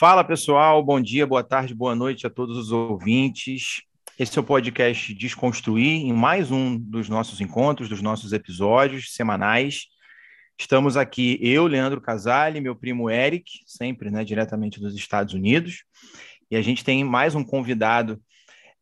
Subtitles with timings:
[0.00, 3.82] Fala pessoal, bom dia, boa tarde, boa noite a todos os ouvintes.
[4.18, 9.88] Esse é o podcast Desconstruir, em mais um dos nossos encontros, dos nossos episódios semanais.
[10.58, 15.84] Estamos aqui, eu, Leandro Casale, meu primo Eric, sempre né, diretamente dos Estados Unidos,
[16.50, 18.18] e a gente tem mais um convidado.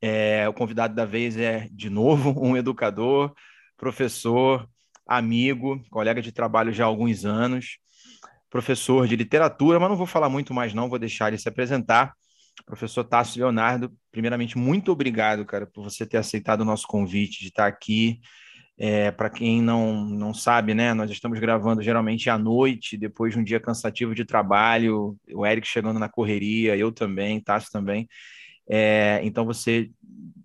[0.00, 3.34] É, o convidado da vez é, de novo, um educador,
[3.76, 4.70] professor,
[5.04, 7.80] amigo, colega de trabalho já há alguns anos
[8.50, 12.14] professor de literatura, mas não vou falar muito mais não, vou deixar ele se apresentar.
[12.66, 17.48] Professor Tássio Leonardo, primeiramente, muito obrigado, cara, por você ter aceitado o nosso convite de
[17.48, 18.20] estar aqui.
[18.76, 23.40] É, Para quem não, não sabe, né, nós estamos gravando geralmente à noite, depois de
[23.40, 28.08] um dia cansativo de trabalho, o Eric chegando na correria, eu também, Tássio também.
[28.68, 29.90] É, então você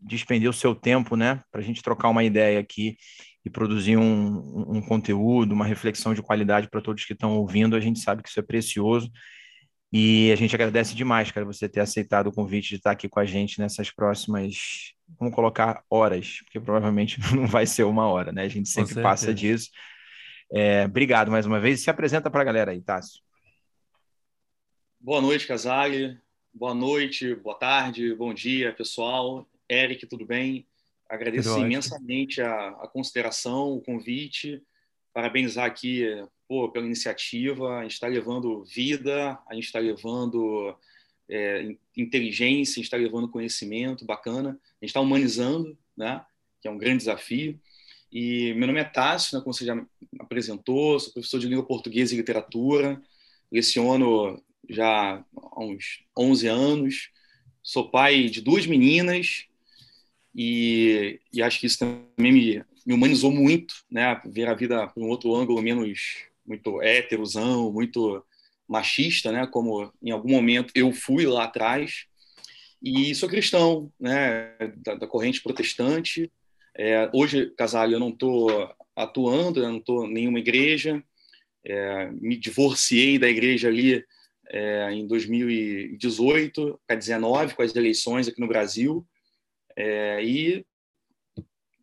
[0.02, 2.98] despendeu o seu tempo, né, para a gente trocar uma ideia aqui
[3.46, 7.76] e produzir um, um conteúdo, uma reflexão de qualidade para todos que estão ouvindo.
[7.76, 9.12] A gente sabe que isso é precioso
[9.96, 13.20] e a gente agradece demais, cara, você ter aceitado o convite de estar aqui com
[13.20, 18.42] a gente nessas próximas, vamos colocar horas, porque provavelmente não vai ser uma hora, né?
[18.42, 19.70] A gente sempre passa disso.
[20.52, 21.82] É, obrigado mais uma vez.
[21.82, 23.22] Se apresenta para a galera aí, Tássio.
[25.00, 26.20] Boa noite, Casale.
[26.52, 29.48] Boa noite, boa tarde, bom dia, pessoal.
[29.70, 30.68] Eric, tudo bem?
[31.14, 34.60] Agradeço imensamente a, a, consideração, o convite,
[35.14, 36.04] parabenizar aqui
[36.48, 37.78] pô, pela iniciativa.
[37.78, 40.76] A gente está levando vida, a gente está levando
[41.30, 46.26] é, inteligência, a gente está levando conhecimento bacana, a gente está humanizando, né?
[46.60, 47.60] que é um grande desafio.
[48.12, 49.80] E meu nome é Tássio, né, como você já
[50.20, 53.00] apresentou, sou professor de língua portuguesa e literatura,
[53.52, 57.12] leciono já há uns 11 anos,
[57.62, 59.48] sou pai de duas meninas,
[60.36, 64.20] e, e acho que isso também me, me, humanizou muito, né?
[64.26, 68.26] Ver a vida por um outro ângulo menos muito héterozão, muito
[68.68, 69.46] machista, né?
[69.46, 72.06] Como em algum momento eu fui lá atrás.
[72.82, 74.56] E sou cristão, né?
[74.78, 76.32] Da, da corrente protestante.
[76.76, 81.04] É, hoje, Casale, eu não estou atuando, eu não estou em nenhuma igreja.
[81.64, 84.04] É, me divorciei da igreja ali
[84.50, 89.08] é, em 2018 para 19 com as eleições aqui no Brasil
[89.76, 90.66] é, e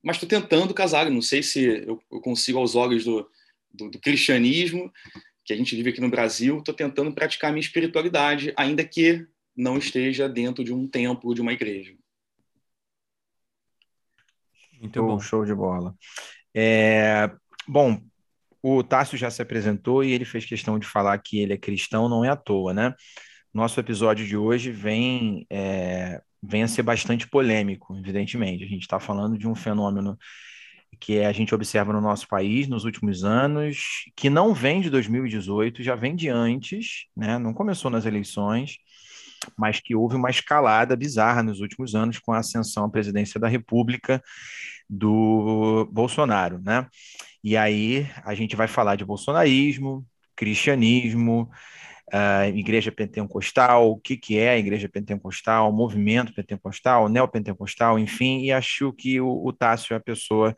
[0.03, 1.11] mas estou tentando casar.
[1.11, 3.29] Não sei se eu, eu consigo aos olhos do,
[3.73, 4.91] do, do, cristianismo
[5.45, 6.59] que a gente vive aqui no Brasil.
[6.59, 11.53] Estou tentando praticar minha espiritualidade, ainda que não esteja dentro de um templo, de uma
[11.53, 11.95] igreja.
[14.81, 15.95] Muito bom, show de bola.
[16.55, 17.31] É,
[17.69, 18.01] bom,
[18.63, 22.09] o Tássio já se apresentou e ele fez questão de falar que ele é cristão,
[22.09, 22.95] não é à toa, né?
[23.53, 28.65] Nosso episódio de hoje vem é, vem a ser bastante polêmico, evidentemente.
[28.65, 30.19] A gente está falando de um fenômeno
[30.99, 35.83] que a gente observa no nosso país nos últimos anos, que não vem de 2018,
[35.83, 37.39] já vem de antes, né?
[37.39, 38.77] não começou nas eleições,
[39.57, 43.49] mas que houve uma escalada bizarra nos últimos anos com a ascensão à presidência da
[43.49, 44.23] República
[44.89, 46.61] do Bolsonaro.
[46.63, 46.87] Né?
[47.43, 50.05] E aí a gente vai falar de bolsonarismo,
[50.37, 51.51] cristianismo,
[52.13, 58.53] uh, igreja pentecostal, o que, que é a igreja pentecostal, movimento pentecostal, neopentecostal, enfim, e
[58.53, 60.55] acho que o, o Tássio é a pessoa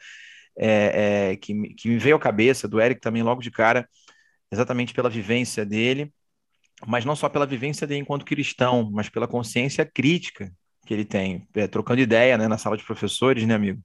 [0.58, 3.88] é, é, que, que me veio à cabeça, do Eric também logo de cara,
[4.50, 6.12] exatamente pela vivência dele,
[6.86, 10.52] mas não só pela vivência dele enquanto cristão, mas pela consciência crítica
[10.86, 13.82] que ele tem, é, trocando ideia né, na sala de professores, né, amigo?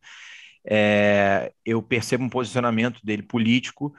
[0.70, 3.94] É, eu percebo um posicionamento dele político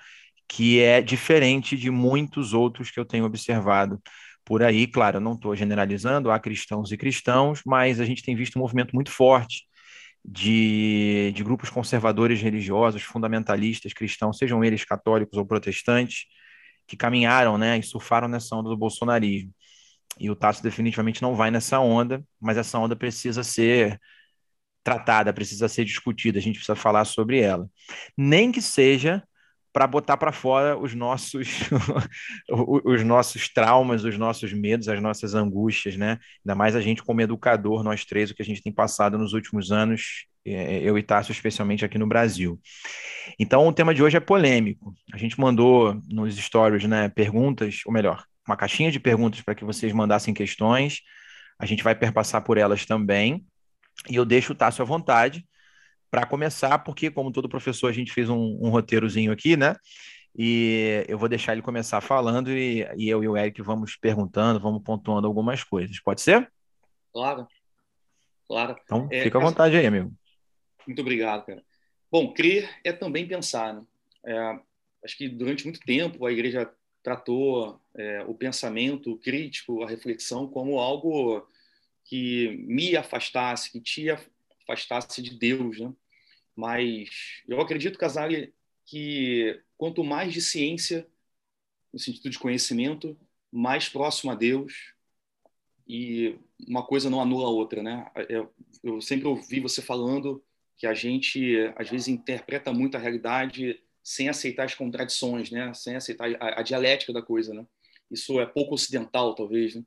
[0.48, 4.00] que é diferente de muitos outros que eu tenho observado
[4.44, 4.86] por aí.
[4.86, 8.62] Claro, eu não estou generalizando, há cristãos e cristãos, mas a gente tem visto um
[8.62, 9.64] movimento muito forte
[10.24, 16.26] de, de grupos conservadores religiosos, fundamentalistas cristãos, sejam eles católicos ou protestantes,
[16.86, 19.52] que caminharam né, e surfaram nessa onda do bolsonarismo.
[20.18, 24.00] E o Tasso definitivamente não vai nessa onda, mas essa onda precisa ser
[24.82, 27.68] tratada, precisa ser discutida, a gente precisa falar sobre ela.
[28.16, 29.22] Nem que seja
[29.78, 31.60] para botar para fora os nossos
[32.50, 36.19] os nossos traumas, os nossos medos, as nossas angústias, né?
[36.44, 39.34] Ainda mais a gente como educador, nós três, o que a gente tem passado nos
[39.34, 42.58] últimos anos, é, eu e Tássio, especialmente aqui no Brasil.
[43.38, 44.92] Então, o tema de hoje é polêmico.
[45.12, 49.64] A gente mandou nos stories, né, perguntas, ou melhor, uma caixinha de perguntas para que
[49.64, 51.02] vocês mandassem questões.
[51.56, 53.46] A gente vai perpassar por elas também.
[54.10, 55.46] E eu deixo o Tássio à vontade
[56.10, 59.76] para começar, porque, como todo professor, a gente fez um, um, roteirozinho aqui, né?
[60.37, 64.60] E eu vou deixar ele começar falando e, e, eu e o Eric vamos perguntando,
[64.60, 65.99] vamos pontuando algumas coisas.
[66.00, 66.50] Pode ser?
[67.12, 67.46] Claro.
[68.46, 68.76] Claro.
[68.84, 70.12] Então, é, fica à vontade aí, amigo.
[70.87, 71.62] Muito obrigado, cara.
[72.10, 73.82] Bom, crer é também pensar, né?
[74.25, 74.58] É,
[75.05, 76.70] acho que durante muito tempo a igreja
[77.02, 81.46] tratou é, o pensamento crítico, a reflexão, como algo
[82.05, 84.06] que me afastasse, que te
[84.69, 85.93] afastasse de Deus, né?
[86.55, 87.09] Mas
[87.47, 88.53] eu acredito, Casale,
[88.85, 91.06] que quanto mais de ciência,
[91.93, 93.19] no sentido de conhecimento,
[93.50, 94.93] mais próximo a Deus
[95.87, 96.37] e
[96.67, 98.11] uma coisa não anula a outra, né?
[98.29, 100.44] Eu, eu sempre ouvi você falando
[100.76, 105.73] que a gente às vezes interpreta muito a realidade sem aceitar as contradições, né?
[105.75, 107.67] Sem aceitar a dialética da coisa, né?
[108.11, 109.85] Isso é pouco ocidental, talvez, né?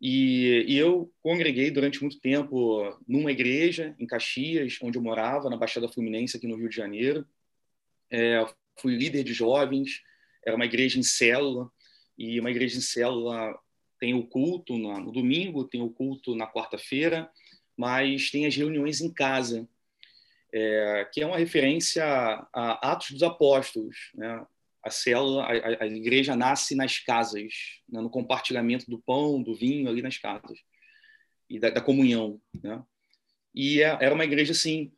[0.00, 5.56] E, e, eu congreguei durante muito tempo numa igreja em Caxias, onde eu morava, na
[5.56, 7.26] Baixada Fluminense, aqui no Rio de Janeiro.
[8.10, 8.44] É,
[8.78, 10.02] fui líder de jovens,
[10.44, 11.70] era uma igreja em célula,
[12.18, 13.58] e uma igreja em célula
[13.98, 17.30] tem o culto no, domingo, tem o culto na quarta-feira,
[17.76, 19.66] mas tem as reuniões em casa,
[20.52, 24.46] é, que é uma referência a Atos dos Apóstolos, né?
[24.86, 27.52] A célula, a, a igreja nasce nas casas,
[27.88, 28.00] né?
[28.00, 30.58] no compartilhamento do pão, do vinho ali nas casas
[31.50, 32.82] e da, da comunhão, né?
[33.52, 34.92] E é, era uma igreja assim,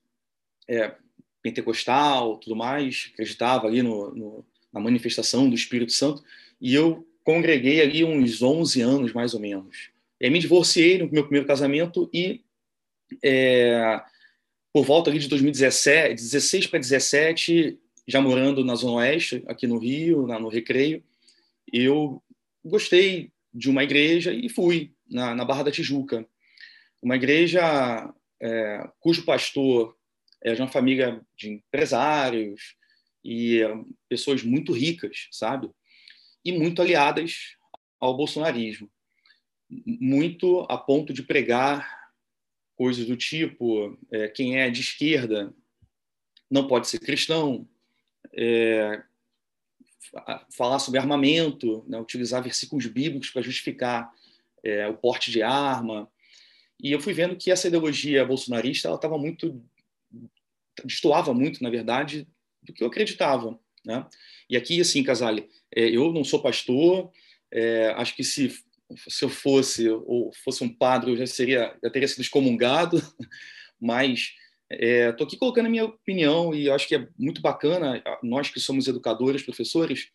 [0.69, 0.95] é,
[1.43, 6.23] pentecostal, tudo mais, acreditava ali no, no, na manifestação do Espírito Santo,
[6.61, 9.91] e eu congreguei ali uns 11 anos mais ou menos.
[10.21, 12.43] E me divorciei no meu primeiro casamento e
[13.23, 14.03] é,
[14.73, 19.77] por volta ali de 2017, 16 para 17, já morando na Zona Oeste, aqui no
[19.77, 21.05] Rio, no Recreio,
[21.71, 22.23] eu
[22.65, 26.27] gostei de uma igreja e fui na, na Barra da Tijuca.
[27.03, 28.11] Uma igreja
[28.41, 29.95] é, cujo pastor
[30.43, 32.77] é de uma família de empresários
[33.23, 33.69] e é,
[34.09, 35.71] pessoas muito ricas, sabe?
[36.43, 37.57] E muito aliadas
[38.01, 38.91] ao bolsonarismo.
[39.69, 42.11] Muito a ponto de pregar
[42.75, 45.55] coisas do tipo: é, quem é de esquerda
[46.51, 47.69] não pode ser cristão,
[48.39, 49.03] é,
[50.57, 54.13] falar sobre armamento, né, utilizar versículos bíblicos para justificar
[54.63, 56.09] é, o porte de arma.
[56.81, 59.61] E eu fui vendo que essa ideologia bolsonarista ela estava muito
[60.85, 62.25] destoava muito, na verdade,
[62.63, 63.59] do que eu acreditava.
[63.85, 64.07] Né?
[64.49, 67.11] E aqui, assim, Casale, é, eu não sou pastor,
[67.51, 68.57] é, acho que se,
[69.09, 73.03] se eu fosse ou fosse um padre, eu já seria, já teria sido excomungado,
[73.81, 74.35] mas
[74.71, 78.61] Estou é, aqui colocando a minha opinião e acho que é muito bacana, nós que
[78.61, 80.11] somos educadores, professores,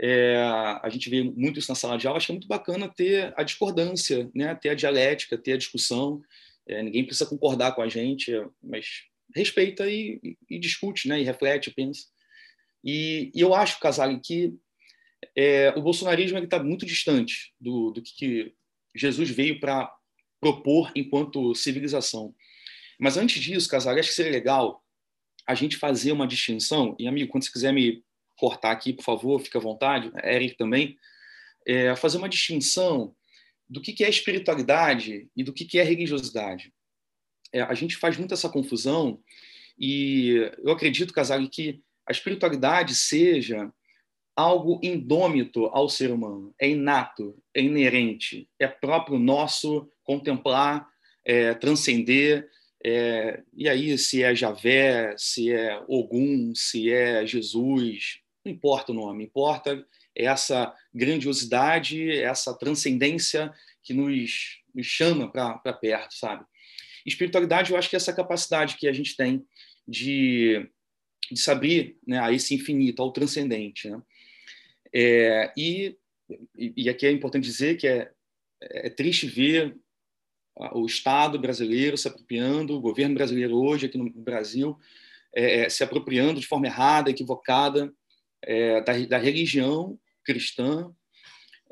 [0.00, 0.36] é,
[0.82, 3.34] a gente vê muito isso na sala de aula, acho que é muito bacana ter
[3.36, 4.54] a discordância, né?
[4.54, 6.22] ter a dialética, ter a discussão.
[6.66, 8.32] É, ninguém precisa concordar com a gente,
[8.62, 8.86] mas
[9.34, 11.20] respeita e, e, discute, né?
[11.20, 12.06] e reflete, pensa.
[12.84, 14.54] E, e eu acho, Casale, que
[15.36, 18.54] é, o bolsonarismo está muito distante do, do que
[18.94, 19.92] Jesus veio para
[20.40, 22.32] propor enquanto civilização.
[22.98, 24.84] Mas antes disso, Casal, acho que seria legal
[25.46, 28.04] a gente fazer uma distinção, e amigo, quando você quiser me
[28.36, 30.96] cortar aqui, por favor, fica à vontade, Eric também,
[31.66, 33.14] é, fazer uma distinção
[33.68, 36.72] do que, é espiritualidade e do que, é religiosidade.
[37.52, 39.20] É, a gente faz muito essa confusão
[39.78, 43.72] e eu acredito, Casal, que a espiritualidade seja
[44.34, 50.88] algo indômito ao ser humano, é inato, é inerente, é próprio nosso contemplar,
[51.24, 52.48] é, transcender,
[52.84, 58.94] é, e aí, se é Javé, se é Ogum, se é Jesus, não importa o
[58.94, 66.44] nome, importa essa grandiosidade, essa transcendência que nos, nos chama para perto, sabe?
[67.06, 69.44] Espiritualidade, eu acho que é essa capacidade que a gente tem
[69.86, 70.68] de,
[71.30, 73.88] de saber né, a esse infinito, ao transcendente.
[73.88, 74.02] Né?
[74.92, 75.96] É, e,
[76.56, 78.10] e aqui é importante dizer que é,
[78.60, 79.76] é triste ver
[80.72, 84.76] o Estado brasileiro se apropriando, o governo brasileiro hoje aqui no Brasil
[85.34, 87.92] é, é se apropriando de forma errada, equivocada
[88.42, 90.92] é, da, da, religião cristã,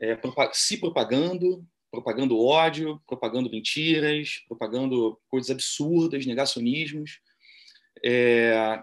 [0.01, 0.19] é,
[0.53, 7.21] se propagando, propagando ódio, propagando mentiras, propagando coisas absurdas, negacionismos.
[8.05, 8.83] É,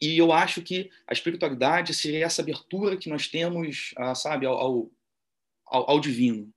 [0.00, 4.90] e eu acho que a espiritualidade seria essa abertura que nós temos, sabe, ao, ao,
[5.90, 6.52] ao divino.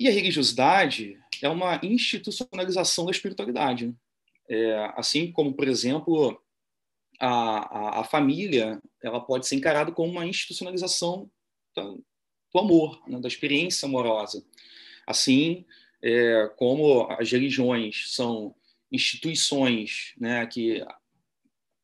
[0.00, 3.94] E a religiosidade é uma institucionalização da espiritualidade.
[4.48, 6.42] É, assim como, por exemplo,
[7.20, 11.30] a, a, a, família ela pode ser encarada como uma institucionalização
[11.76, 12.02] do,
[12.50, 14.42] do amor, né, da experiência amorosa.
[15.06, 15.66] Assim
[16.02, 18.54] é, como as religiões são
[18.90, 20.82] instituições né, que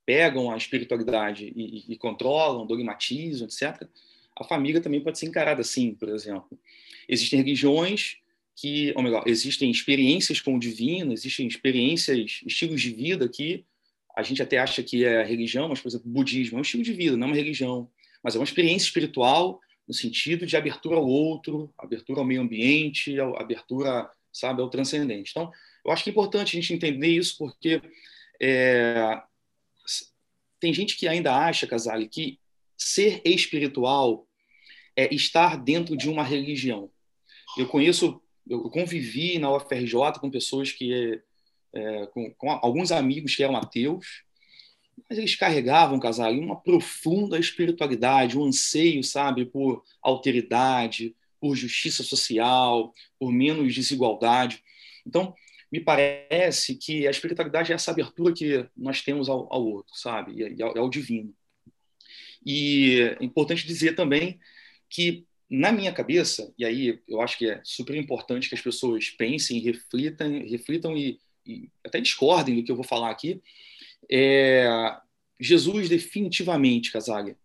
[0.07, 3.87] pegam a espiritualidade e, e, controlam, dogmatizam, etc.,
[4.39, 6.59] a família também pode ser encarada assim, por exemplo.
[7.09, 8.17] Existem religiões
[8.55, 13.65] que, ou melhor, existem experiências com o divino, existem experiências, estilos de vida que
[14.17, 16.83] a gente até acha que é religião, mas, por exemplo, o budismo é um estilo
[16.83, 17.91] de vida, não é uma religião,
[18.23, 23.21] mas é uma experiência espiritual no sentido de abertura ao outro, abertura ao meio ambiente,
[23.21, 25.31] abertura, sabe, ao transcendente.
[25.31, 25.53] Então,
[25.85, 27.81] eu acho que é importante a gente entender isso, porque
[28.41, 29.23] é,
[30.59, 32.41] tem gente que ainda acha, Casale, que
[32.77, 34.27] ser espiritual
[34.97, 36.91] é estar dentro de uma religião.
[37.57, 41.21] Eu conheço, eu convivi na UFRJ com pessoas que,
[41.73, 44.25] é, com, com, alguns amigos que eram ateus,
[45.09, 52.95] mas eles carregavam, Casale, uma profunda espiritualidade, um anseio, sabe, por alteridade, por justiça social,
[53.19, 54.63] por menos desigualdade.
[55.07, 55.35] Então,
[55.71, 60.33] me parece que a espiritualidade é essa abertura que nós temos ao, ao outro, sabe?
[60.57, 61.35] E ao, ao, divino.
[62.45, 64.39] E é importante dizer também
[64.89, 69.11] que, na minha cabeça, e aí eu acho que é super importante que as pessoas
[69.11, 73.41] pensem, reflitam, reflitam e, e até discordem do que eu vou falar aqui,
[74.11, 74.67] é,
[75.39, 77.37] Jesus definitivamente, Casaga,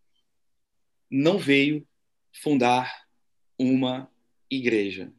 [1.10, 1.86] não veio
[2.32, 3.06] fundar
[3.58, 4.10] uma
[4.50, 5.12] igreja.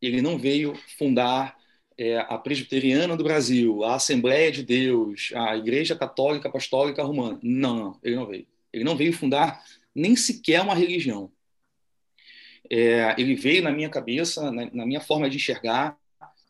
[0.00, 1.56] Ele não veio fundar
[1.96, 7.38] é, a Presbiteriana do Brasil, a Assembleia de Deus, a Igreja Católica Apostólica Romana.
[7.42, 8.46] Não, não, ele não veio.
[8.72, 9.62] Ele não veio fundar
[9.94, 11.30] nem sequer uma religião.
[12.70, 15.96] É, ele veio na minha cabeça, na, na, minha forma de enxergar,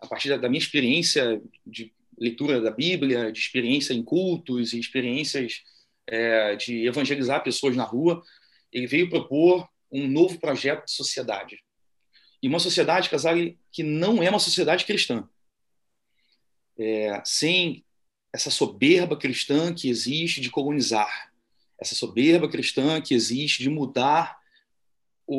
[0.00, 4.78] a partir da, da, minha experiência de leitura da Bíblia, de experiência em cultos e
[4.78, 5.62] experiências
[6.06, 8.23] é, de evangelizar pessoas na rua.
[8.73, 11.59] Ele veio propor um novo projeto de sociedade.
[12.42, 15.28] E uma sociedade, Casale, que não é uma sociedade cristã
[16.78, 17.85] é, sem
[18.33, 21.33] essa soberba cristã que existe de colonizar,
[21.80, 24.37] essa soberba cristã que existe de mudar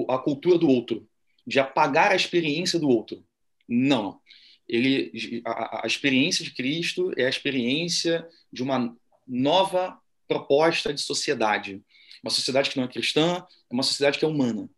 [0.10, 1.08] a cultura do outro,
[1.46, 3.24] de apagar a experiência do outro.
[3.68, 4.20] Não.
[4.68, 8.96] Ele, a, a experiência de Cristo é a experiência de uma
[9.28, 11.84] nova proposta de sociedade.
[12.24, 14.70] Uma sociedade que não é cristã, é uma sociedade que é humana.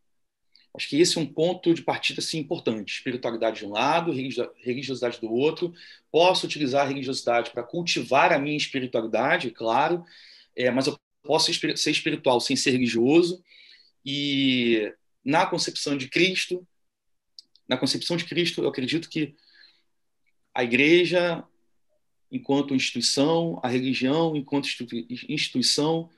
[0.76, 2.94] Acho que esse é um ponto de partida assim, importante.
[2.94, 5.74] Espiritualidade de um lado, religiosidade do outro.
[6.12, 10.04] Posso utilizar a religiosidade para cultivar a minha espiritualidade, claro,
[10.56, 13.44] é, mas eu posso ser espiritual sem ser religioso.
[14.06, 14.94] E
[15.28, 16.66] na concepção de Cristo,
[17.68, 19.36] na concepção de Cristo, eu acredito que
[20.56, 21.44] a igreja,
[22.32, 24.70] enquanto instituição, a religião, enquanto
[25.28, 26.10] instituição,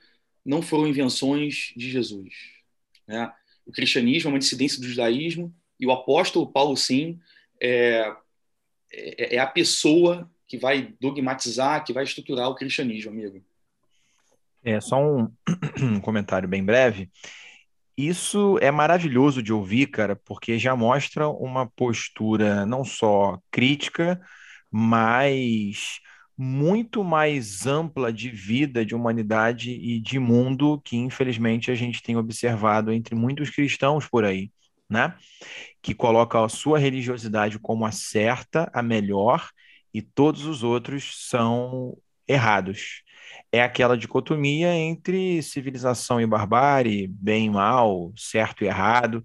[0.44, 2.32] não foram invenções de Jesus.
[3.04, 3.32] Né?
[3.66, 7.18] o cristianismo é uma dissidência do judaísmo, e o apóstolo Paulo, sim,
[7.60, 8.14] é,
[8.92, 13.44] é, é a pessoa que vai dogmatizar, que vai estruturar o cristianismo, amigo.
[14.62, 15.32] É, só um,
[15.80, 17.10] um comentário bem breve.
[18.06, 24.20] Isso é maravilhoso de ouvir, cara, porque já mostra uma postura não só crítica,
[24.70, 26.00] mas
[26.36, 32.16] muito mais ampla de vida, de humanidade e de mundo que, infelizmente, a gente tem
[32.16, 34.50] observado entre muitos cristãos por aí,
[34.88, 35.14] né?
[35.82, 39.50] Que coloca a sua religiosidade como a certa, a melhor,
[39.92, 43.02] e todos os outros são errados.
[43.52, 49.22] É aquela dicotomia entre civilização e barbárie, bem e mal, certo e errado.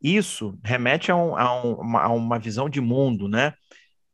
[0.00, 3.54] Isso remete a, um, a, um, a uma visão de mundo, né?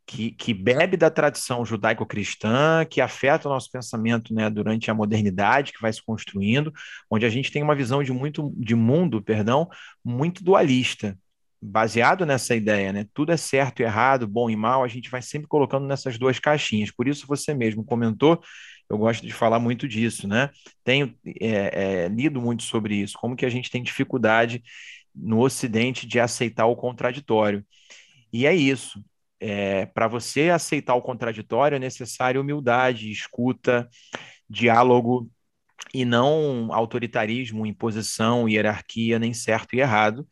[0.09, 5.71] que, que bebe da tradição judaico-cristã, que afeta o nosso pensamento né, durante a modernidade
[5.71, 6.73] que vai se construindo,
[7.11, 9.69] onde a gente tem uma visão de, muito, de mundo perdão,
[10.03, 11.17] muito dualista,
[11.61, 13.07] baseado nessa ideia, né?
[13.13, 16.39] Tudo é certo e errado, bom e mal, a gente vai sempre colocando nessas duas
[16.39, 16.91] caixinhas.
[16.91, 18.41] Por isso você mesmo comentou,
[18.89, 20.51] eu gosto de falar muito disso, né?
[20.85, 24.63] Tenho é, é, lido muito sobre isso, como que a gente tem dificuldade
[25.15, 27.65] no Ocidente de aceitar o contraditório.
[28.33, 29.03] E é isso
[29.41, 33.89] é, para você aceitar o contraditório é necessário humildade, escuta,
[34.49, 35.31] diálogo
[35.95, 40.27] e não autoritarismo, imposição, hierarquia, nem certo e errado.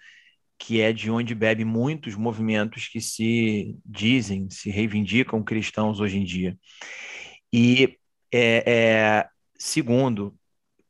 [0.59, 6.25] que é de onde bebe muitos movimentos que se dizem, se reivindicam cristãos hoje em
[6.25, 6.59] dia.
[7.53, 7.99] E
[8.33, 9.29] é, é,
[9.59, 10.35] segundo,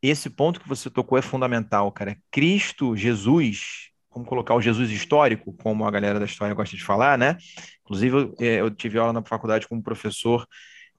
[0.01, 2.17] esse ponto que você tocou é fundamental, cara.
[2.31, 7.17] Cristo, Jesus, vamos colocar o Jesus histórico, como a galera da história gosta de falar,
[7.17, 7.37] né?
[7.81, 10.45] Inclusive, eu, é, eu tive aula na faculdade com um professor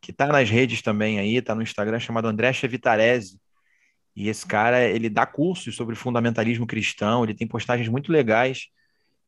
[0.01, 3.39] que está nas redes também aí, está no Instagram, chamado André Chevitarese.
[4.15, 8.67] E esse cara, ele dá cursos sobre fundamentalismo cristão, ele tem postagens muito legais,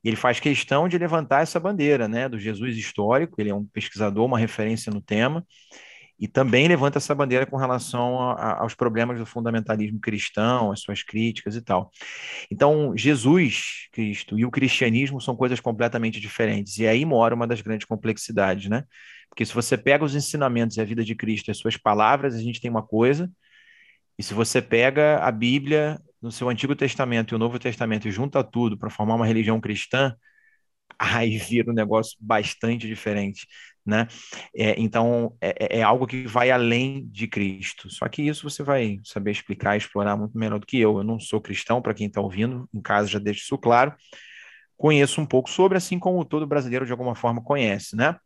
[0.03, 3.65] e ele faz questão de levantar essa bandeira, né, do Jesus histórico, ele é um
[3.65, 5.47] pesquisador, uma referência no tema,
[6.21, 10.81] e também levanta essa bandeira com relação a, a, aos problemas do fundamentalismo cristão, as
[10.81, 11.91] suas críticas e tal.
[12.51, 17.63] Então, Jesus Cristo e o cristianismo são coisas completamente diferentes, e aí mora uma das
[17.63, 18.85] grandes complexidades, né?
[19.31, 22.43] Porque se você pega os ensinamentos e a vida de Cristo as suas palavras, a
[22.43, 23.31] gente tem uma coisa,
[24.19, 28.11] e se você pega a Bíblia no seu Antigo Testamento e o Novo Testamento e
[28.11, 30.15] junta tudo para formar uma religião cristã,
[30.99, 33.47] aí vira um negócio bastante diferente
[33.85, 34.07] né?
[34.55, 37.91] É, então é, é, é, algo que vai além de Cristo.
[37.91, 40.99] Só que isso você vai saber explicar, explorar muito melhor do que eu.
[40.99, 43.95] Eu não sou cristão, para quem está ouvindo, em casa já deixo isso claro.
[44.77, 48.17] Conheço um pouco sobre, assim como todo brasileiro de alguma forma conhece, né?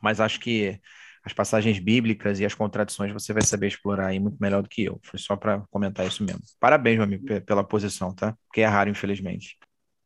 [0.00, 0.80] Mas acho que
[1.24, 4.84] as passagens bíblicas e as contradições você vai saber explorar aí muito melhor do que
[4.84, 4.98] eu.
[5.02, 6.40] Foi só para comentar isso mesmo.
[6.58, 8.36] Parabéns, meu amigo, pela posição, tá?
[8.46, 9.58] Porque é raro, infelizmente.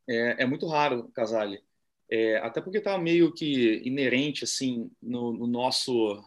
[0.07, 1.59] É, é muito raro, Casale.
[2.09, 6.23] É, até porque está meio que inerente assim no, no nosso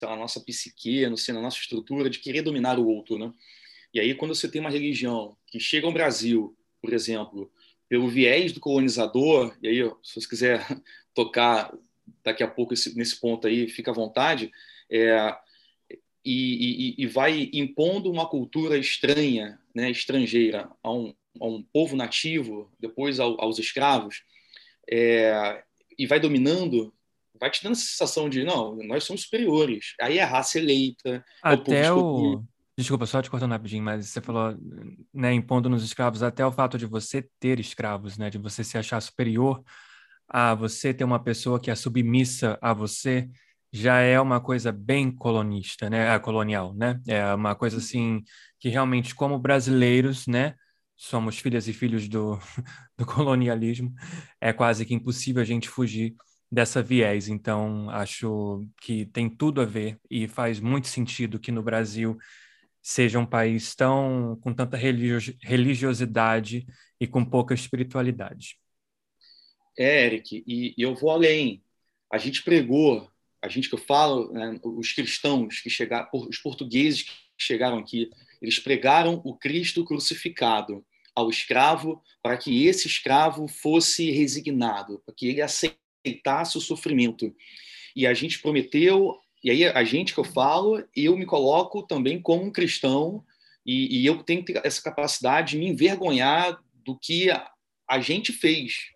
[0.00, 3.30] na nossa psique, no, na nossa estrutura de querer dominar o outro, né?
[3.92, 7.52] E aí quando você tem uma religião que chega ao Brasil, por exemplo,
[7.86, 10.66] pelo viés do colonizador, e aí se você quiser
[11.12, 11.76] tocar
[12.24, 14.50] daqui a pouco esse, nesse ponto aí, fica à vontade,
[14.90, 15.36] é,
[16.24, 21.96] e, e, e, vai impondo uma cultura estranha, né, estrangeira a um, a um povo
[21.96, 24.22] nativo, depois ao, aos escravos,
[24.90, 25.62] é,
[25.98, 26.92] e vai dominando,
[27.38, 29.94] vai te dando a sensação de, não, nós somos superiores.
[30.00, 31.16] Aí é a raça eleita.
[31.16, 32.36] É até o.
[32.36, 32.44] o...
[32.76, 34.56] Desculpa, só te cortando rapidinho, mas você falou,
[35.12, 38.78] né, impondo nos escravos, até o fato de você ter escravos, né, de você se
[38.78, 39.62] achar superior
[40.26, 43.28] a você ter uma pessoa que é submissa a você,
[43.72, 47.00] já é uma coisa bem colonista, né, colonial, né?
[47.06, 48.22] É uma coisa assim
[48.58, 50.54] que realmente como brasileiros, né,
[51.00, 52.38] somos filhas e filhos do,
[52.96, 53.94] do colonialismo,
[54.38, 56.14] é quase que impossível a gente fugir
[56.52, 57.26] dessa viés.
[57.26, 62.18] Então, acho que tem tudo a ver e faz muito sentido que no Brasil
[62.82, 66.66] seja um país tão com tanta religiosidade
[67.00, 68.58] e com pouca espiritualidade.
[69.78, 71.62] É, Eric, e, e eu vou além.
[72.12, 73.10] A gente pregou,
[73.40, 78.10] a gente que eu falo, né, os cristãos que chegaram, os portugueses que chegaram aqui,
[78.42, 80.84] eles pregaram o Cristo crucificado
[81.20, 87.34] ao escravo para que esse escravo fosse resignado, para que ele aceitasse o sofrimento.
[87.94, 92.20] E a gente prometeu, e aí a gente que eu falo, eu me coloco também
[92.20, 93.24] como um cristão
[93.64, 97.50] e, e eu tenho essa capacidade de me envergonhar do que a,
[97.88, 98.90] a gente fez.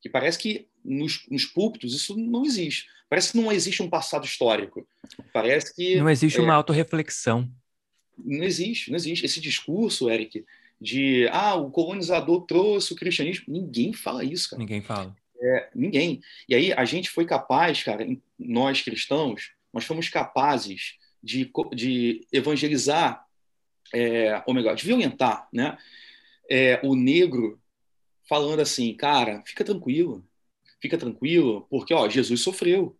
[0.00, 2.86] Que parece que nos, nos púlpitos isso não existe.
[3.08, 4.86] Parece que não existe um passado histórico.
[5.32, 5.96] Parece que.
[5.96, 7.50] Não existe é, uma autorreflexão.
[8.18, 9.24] Não existe, não existe.
[9.24, 10.44] Esse discurso, Eric,
[10.80, 13.44] de ah, o colonizador trouxe o cristianismo.
[13.48, 14.60] Ninguém fala isso, cara.
[14.60, 15.14] Ninguém fala.
[15.40, 16.20] É, ninguém.
[16.48, 18.06] E aí a gente foi capaz, cara,
[18.38, 23.24] nós cristãos, nós fomos capazes de, de evangelizar,
[23.92, 25.76] é, ou melhor, de violentar, né?
[26.50, 27.60] É, o negro
[28.28, 30.26] falando assim, cara, fica tranquilo,
[30.80, 32.96] fica tranquilo, porque ó, Jesus sofreu,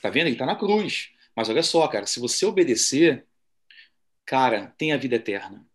[0.00, 0.28] tá vendo?
[0.28, 1.10] Ele tá na cruz.
[1.34, 3.26] Mas olha só, cara, se você obedecer,
[4.24, 5.66] cara, tem a vida eterna.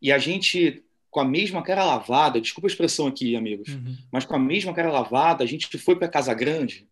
[0.00, 3.96] E a gente, com a mesma cara lavada, desculpa a expressão aqui, amigos, uhum.
[4.12, 6.88] mas com a mesma cara lavada, a gente foi para Casa Grande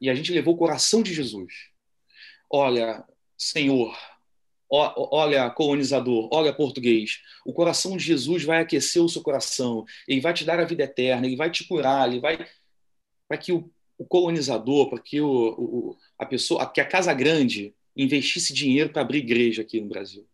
[0.00, 1.52] e a gente levou o coração de Jesus.
[2.50, 3.04] Olha,
[3.36, 3.96] Senhor,
[4.70, 10.32] olha, colonizador, olha, português, o coração de Jesus vai aquecer o seu coração, ele vai
[10.32, 12.46] te dar a vida eterna, ele vai te curar, ele vai.
[13.28, 17.74] Para que o, o, colonizador, para que o, o, a pessoa, que a Casa Grande
[17.96, 20.26] investisse dinheiro para abrir igreja aqui no Brasil.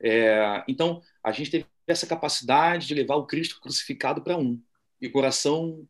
[0.00, 4.62] É, então, a gente teve essa capacidade de levar o Cristo crucificado para um
[5.00, 5.84] e o coração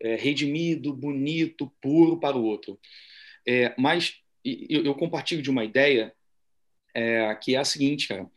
[0.00, 2.78] é, redimido, bonito, puro para o outro.
[3.44, 6.14] É, mas eu, eu, compartilho de uma ideia
[6.94, 8.30] é, que é a seguinte, cara.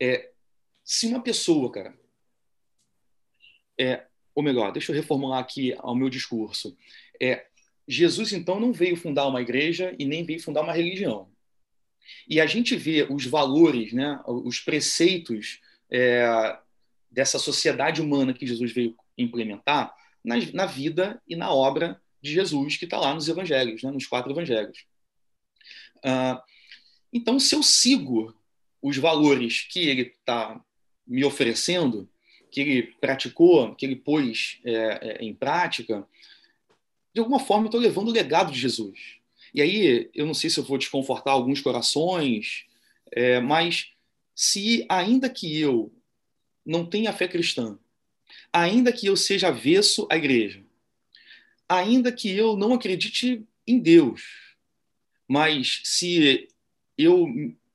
[0.00, 0.30] É,
[0.84, 1.98] se uma pessoa, cara,
[3.76, 4.06] é,
[4.36, 6.78] ou melhor, deixa eu reformular aqui o meu discurso.
[7.20, 7.44] É,
[7.88, 11.28] Jesus, então, não veio fundar uma igreja e nem veio fundar uma religião.
[12.28, 16.58] E a gente vê os valores, né, os preceitos é,
[17.10, 22.76] dessa sociedade humana que Jesus veio implementar na, na vida e na obra de Jesus
[22.76, 24.84] que está lá nos evangelhos, né, nos quatro evangelhos.
[25.98, 26.40] Uh,
[27.12, 28.34] então, se eu sigo
[28.82, 30.60] os valores que ele está
[31.06, 32.08] me oferecendo,
[32.50, 36.06] que ele praticou, que ele pôs é, é, em prática,
[37.12, 39.18] de alguma forma eu estou levando o legado de Jesus.
[39.54, 42.66] E aí, eu não sei se eu vou desconfortar alguns corações,
[43.10, 43.92] é, mas
[44.40, 45.92] se ainda que eu
[46.64, 47.76] não tenha fé cristã,
[48.52, 50.64] ainda que eu seja avesso à igreja,
[51.68, 54.56] ainda que eu não acredite em Deus,
[55.26, 56.48] mas se
[56.96, 57.26] eu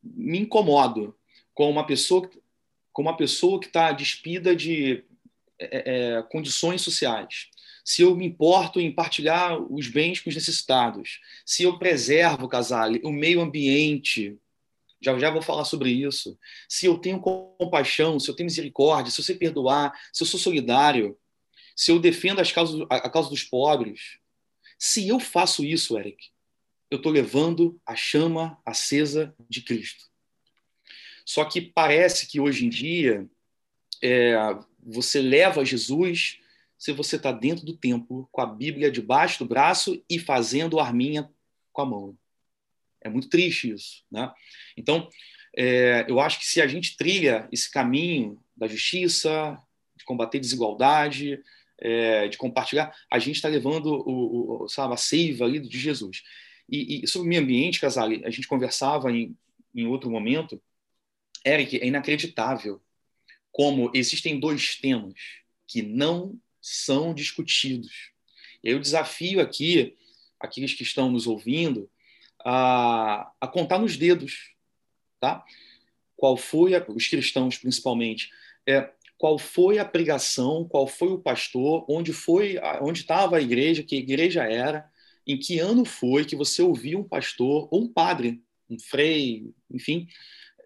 [0.01, 1.13] me incomodo
[1.53, 2.31] com uma pessoa
[2.93, 5.03] com uma pessoa que está despida de
[5.59, 7.49] é, é, condições sociais,
[7.83, 12.89] se eu me importo em partilhar os bens com os necessitados, se eu preservo, casal,
[13.03, 14.39] o meio ambiente,
[15.03, 16.37] já já vou falar sobre isso.
[16.69, 20.39] Se eu tenho compaixão, se eu tenho misericórdia, se eu sei perdoar, se eu sou
[20.39, 21.17] solidário,
[21.75, 24.19] se eu defendo as causas, a causa dos pobres,
[24.77, 26.29] se eu faço isso, Eric,
[26.89, 30.05] eu estou levando a chama acesa de Cristo.
[31.25, 33.27] Só que parece que hoje em dia
[34.01, 34.35] é,
[34.81, 36.39] você leva Jesus
[36.77, 41.31] se você está dentro do templo com a Bíblia debaixo do braço e fazendo arminha
[41.71, 42.17] com a mão.
[43.03, 44.31] É muito triste isso, né?
[44.77, 45.09] Então,
[45.55, 49.57] é, eu acho que se a gente trilha esse caminho da justiça,
[49.95, 51.39] de combater desigualdade,
[51.79, 56.23] é, de compartilhar, a gente está levando o, o, sabe, a seiva ali de Jesus.
[56.69, 59.37] E, e sobre o meio ambiente, Casale, a gente conversava em,
[59.75, 60.61] em outro momento,
[61.45, 62.81] Eric, é inacreditável
[63.51, 65.13] como existem dois temas
[65.67, 68.11] que não são discutidos.
[68.63, 69.95] Eu desafio aqui
[70.39, 71.89] aqueles que estão nos ouvindo
[72.43, 74.53] a, a contar nos dedos,
[75.19, 75.43] tá?
[76.15, 78.31] Qual foi a, os cristãos principalmente?
[78.67, 80.67] É, qual foi a pregação?
[80.67, 81.85] Qual foi o pastor?
[81.89, 82.59] Onde foi?
[82.81, 83.83] Onde estava a igreja?
[83.83, 84.89] Que igreja era?
[85.25, 90.07] Em que ano foi que você ouviu um pastor ou um padre, um frei, enfim,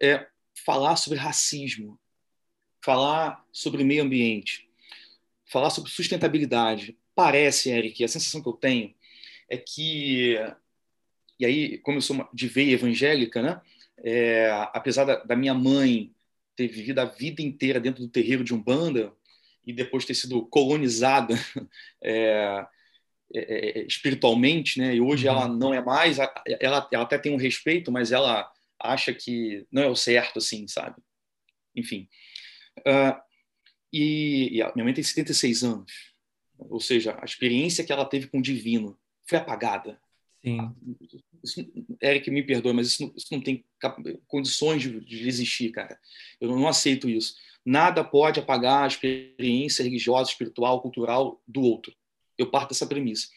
[0.02, 0.26] é,
[0.64, 2.00] falar sobre racismo,
[2.84, 4.68] falar sobre meio ambiente,
[5.46, 6.98] falar sobre sustentabilidade.
[7.14, 8.94] Parece, Eric, a sensação que eu tenho
[9.48, 10.36] é que,
[11.38, 13.60] e aí, como eu sou de veia evangélica, né?
[13.98, 16.12] É, apesar da, da, minha mãe
[16.54, 19.12] ter vivido a vida inteira dentro do terreiro de Umbanda
[19.66, 21.34] e depois ter sido colonizada
[22.02, 22.66] é,
[23.34, 24.94] é, é, espiritualmente, né?
[24.94, 25.34] E hoje uhum.
[25.34, 29.82] ela não é mais, ela, ela até tem um respeito, mas ela acha que não
[29.82, 30.96] é o certo, assim, sabe?
[31.74, 32.08] Enfim.
[32.78, 33.20] Uh,
[33.92, 35.92] e, e a minha mãe tem 76 anos.
[36.58, 40.00] Ou seja, a experiência que ela teve com o divino foi apagada.
[40.42, 40.74] Sim.
[41.48, 41.66] Isso,
[42.02, 43.64] Eric, me perdoe, mas isso não, isso não tem
[44.26, 45.98] condições de, de, existir, cara.
[46.40, 47.36] Eu não aceito isso.
[47.64, 51.92] Nada pode apagar a experiência religiosa, espiritual, cultural do outro.
[52.36, 53.28] Eu parto dessa premissa.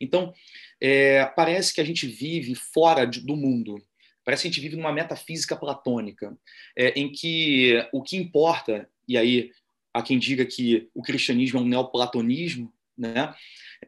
[0.00, 0.32] Então,
[0.80, 3.82] é, parece que a gente vive fora de, do mundo.
[4.24, 6.36] Parece que a gente vive numa metafísica platônica,
[6.76, 9.50] é, em que o que importa, e aí
[9.92, 13.34] há quem diga que o cristianismo é um neoplatonismo né,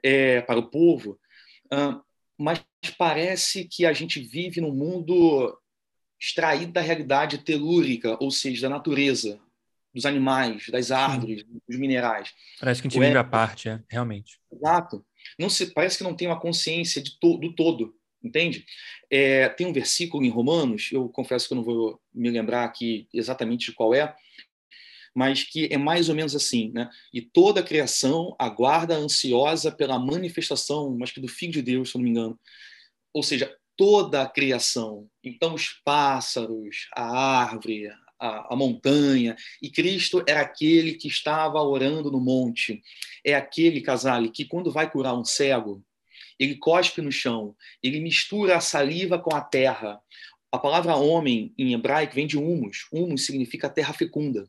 [0.03, 1.19] é, para o povo,
[2.40, 2.64] mas
[2.96, 5.55] parece que a gente vive num mundo
[6.18, 9.38] extraído da realidade telúrica, ou seja, da natureza,
[9.92, 11.61] dos animais, das árvores, Sim.
[11.68, 12.33] dos minerais.
[12.59, 14.40] Parece que a gente vive à parte, é, realmente.
[14.50, 15.05] Exato.
[15.38, 18.64] Não se, parece que não tem uma consciência de to, do todo, entende?
[19.11, 23.07] É, tem um versículo em Romanos, eu confesso que eu não vou me lembrar aqui
[23.12, 24.16] exatamente de qual é,
[25.14, 26.88] mas que é mais ou menos assim, né?
[27.12, 31.96] E toda a criação aguarda ansiosa pela manifestação, mas que do Filho de Deus, se
[31.96, 32.38] não me engano.
[33.12, 35.09] Ou seja, toda a criação.
[35.25, 37.88] Então, os pássaros, a árvore,
[38.20, 42.83] a, a, montanha, e Cristo era aquele que estava orando no monte.
[43.25, 45.83] É aquele, Casale, que quando vai curar um cego,
[46.38, 50.01] ele cospe no chão, ele mistura a saliva com a terra.
[50.53, 52.87] A palavra homem em hebraico vem de humus.
[52.92, 54.46] Humus significa terra fecunda.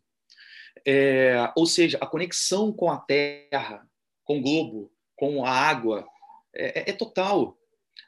[0.85, 3.87] É, ou seja, a conexão com a Terra,
[4.23, 6.07] com o globo, com a água,
[6.53, 7.57] é, é, é total.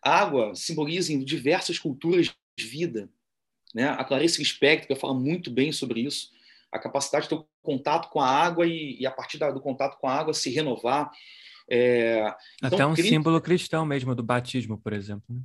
[0.04, 3.10] A água simboliza em diversas culturas de vida.
[3.74, 3.88] Né?
[3.88, 6.32] A Clarice Lispector fala muito bem sobre isso.
[6.72, 10.08] A capacidade de ter contato com a água e, e a partir do contato com
[10.08, 11.12] a água, se renovar.
[11.70, 12.20] É...
[12.58, 13.10] Então, Até um Cristo...
[13.10, 15.24] símbolo cristão mesmo, do batismo, por exemplo.
[15.30, 15.42] Né?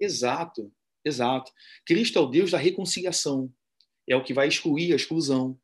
[0.00, 0.72] Exato,
[1.04, 1.52] exato.
[1.84, 3.52] Cristo é o Deus da reconciliação.
[4.08, 5.58] É o que vai excluir a exclusão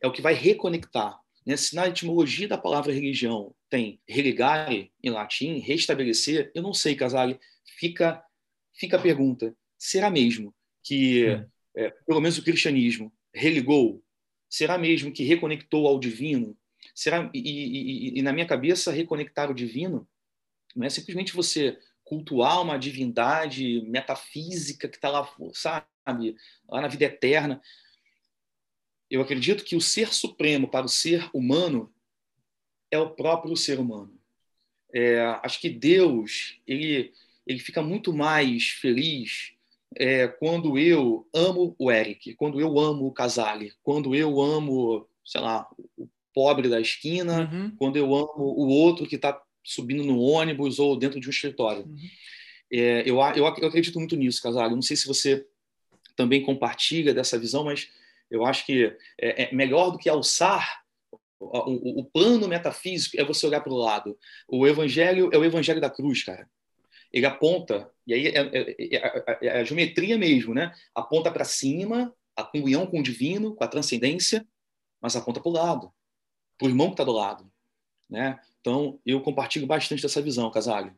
[0.00, 1.18] é o que vai reconectar.
[1.46, 1.56] Né?
[1.56, 7.38] Se na etimologia da palavra religião tem religare em latim, restabelecer, eu não sei, Casale,
[7.78, 8.22] fica,
[8.74, 11.24] fica a pergunta: será mesmo que,
[11.76, 14.02] é, pelo menos o cristianismo, religou?
[14.48, 16.56] Será mesmo que reconectou ao divino?
[16.94, 20.06] Será e, e, e, na minha cabeça reconectar o divino
[20.74, 26.36] não é simplesmente você cultuar uma divindade metafísica que está lá, sabe,
[26.68, 27.60] lá na vida eterna.
[29.12, 31.92] Eu acredito que o ser supremo para o ser humano
[32.90, 34.18] é o próprio ser humano.
[34.90, 37.12] É, acho que Deus ele
[37.46, 39.52] ele fica muito mais feliz
[39.96, 45.40] é, quando eu amo o Eric, quando eu amo o Casale, quando eu amo, sei
[45.40, 47.76] lá, o pobre da esquina, uhum.
[47.76, 51.82] quando eu amo o outro que está subindo no ônibus ou dentro de um escritório.
[51.84, 51.98] Uhum.
[52.72, 54.74] É, eu, eu, eu, acredito muito nisso, Casale.
[54.74, 55.46] Não sei se você
[56.16, 57.90] também compartilha dessa visão, mas
[58.32, 60.82] eu acho que é, é melhor do que alçar
[61.38, 64.16] o, o, o plano metafísico é você olhar para o lado.
[64.48, 66.48] O evangelho é o evangelho da cruz, cara
[67.12, 70.74] ele aponta, e aí é, é, é, é a geometria mesmo, né?
[70.94, 74.46] Aponta para cima, a comunhão com o divino, com a transcendência,
[75.00, 75.92] mas aponta para o lado,
[76.56, 77.52] para o irmão que está do lado.
[78.08, 78.38] Né?
[78.60, 80.96] Então, eu compartilho bastante dessa visão, Casaglio.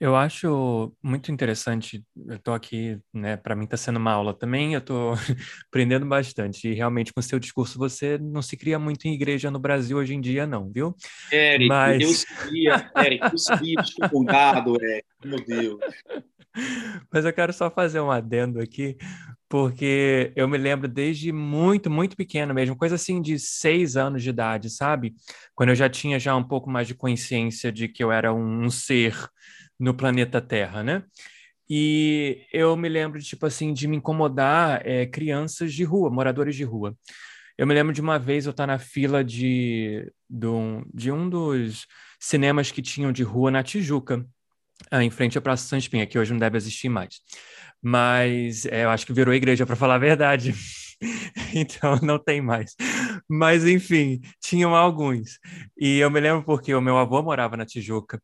[0.00, 4.72] Eu acho muito interessante, eu estou aqui, né, para mim está sendo uma aula também,
[4.72, 5.12] eu estou
[5.68, 9.50] aprendendo bastante, e realmente com o seu discurso você não se cria muito em igreja
[9.50, 10.96] no Brasil hoje em dia não, viu?
[11.30, 12.00] Eric, Mas...
[12.00, 13.76] eu sabia, Eric, eu sabia,
[14.10, 15.78] contado, Eric, meu Deus.
[17.12, 18.96] Mas eu quero só fazer um adendo aqui,
[19.48, 24.30] porque eu me lembro desde muito, muito pequeno mesmo, coisa assim de seis anos de
[24.30, 25.14] idade, sabe?
[25.54, 28.64] Quando eu já tinha já um pouco mais de consciência de que eu era um,
[28.64, 29.14] um ser
[29.80, 31.02] no planeta Terra, né?
[31.68, 36.64] E eu me lembro, tipo assim, de me incomodar é, crianças de rua, moradores de
[36.64, 36.96] rua.
[37.56, 41.28] Eu me lembro de uma vez eu estar na fila de, de, um, de um
[41.28, 41.86] dos
[42.18, 44.26] cinemas que tinham de rua na Tijuca,
[44.90, 47.20] ah, em frente à Praça São Espinha, que hoje não deve existir mais.
[47.82, 50.54] Mas é, eu acho que virou igreja, para falar a verdade.
[51.54, 52.74] então não tem mais.
[53.28, 55.38] Mas enfim, tinham alguns.
[55.78, 58.20] E eu me lembro porque o meu avô morava na Tijuca.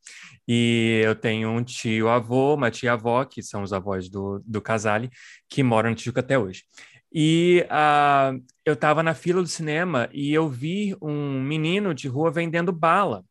[0.47, 4.61] E eu tenho um tio avô, uma tia avó, que são os avós do, do
[4.61, 5.11] Casale,
[5.49, 6.65] que moram na Tijuca até hoje.
[7.13, 12.31] E uh, eu estava na fila do cinema e eu vi um menino de rua
[12.31, 13.25] vendendo bala,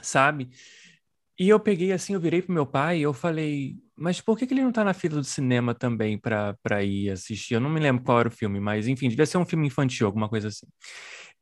[0.00, 0.50] sabe?
[1.38, 4.46] E eu peguei assim, eu virei pro meu pai e eu falei, mas por que,
[4.46, 7.54] que ele não tá na fila do cinema também para ir assistir?
[7.54, 10.06] Eu não me lembro qual era o filme, mas enfim, devia ser um filme infantil,
[10.06, 10.66] alguma coisa assim.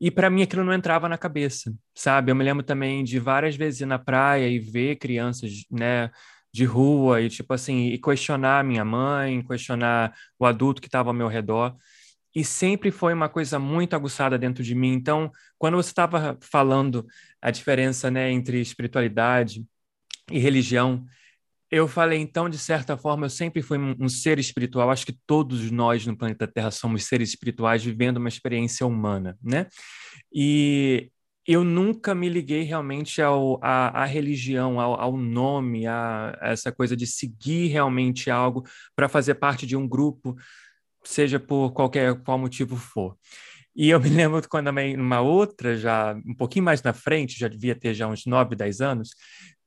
[0.00, 2.30] E para mim aquilo não entrava na cabeça, sabe?
[2.30, 6.10] Eu me lembro também de várias vezes ir na praia e ver crianças, né,
[6.52, 11.14] de rua e tipo assim, e questionar minha mãe, questionar o adulto que estava ao
[11.14, 11.76] meu redor.
[12.34, 14.92] E sempre foi uma coisa muito aguçada dentro de mim.
[14.92, 17.06] Então, quando você estava falando
[17.40, 19.64] a diferença, né, entre espiritualidade
[20.30, 21.04] e religião.
[21.70, 24.90] Eu falei, então, de certa forma, eu sempre fui um, ser espiritual.
[24.90, 29.66] Acho que todos nós no planeta Terra somos seres espirituais vivendo uma experiência humana, né?
[30.32, 31.10] E
[31.46, 36.72] eu nunca me liguei realmente ao, à, à religião, ao, ao nome, a, a, essa
[36.72, 40.36] coisa de seguir realmente algo para fazer parte de um grupo,
[41.04, 43.16] seja por qualquer qual motivo for.
[43.76, 47.74] E eu me lembro quando numa outra, já um pouquinho mais na frente, já devia
[47.74, 49.10] ter já uns 9, 10 anos,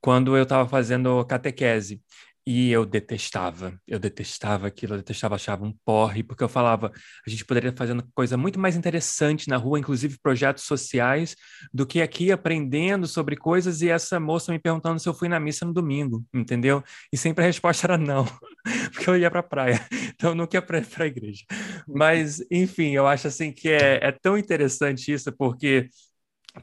[0.00, 2.02] quando eu estava fazendo catequese.
[2.46, 6.90] E eu detestava, eu detestava aquilo, eu detestava, achava um porre, porque eu falava,
[7.26, 11.36] a gente poderia fazer uma coisa muito mais interessante na rua, inclusive projetos sociais,
[11.72, 15.38] do que aqui aprendendo sobre coisas e essa moça me perguntando se eu fui na
[15.38, 16.82] missa no domingo, entendeu?
[17.12, 18.24] E sempre a resposta era não,
[18.92, 21.44] porque eu ia para a praia, então eu nunca ia para a igreja.
[21.86, 25.88] Mas, enfim, eu acho assim que é, é tão interessante isso, porque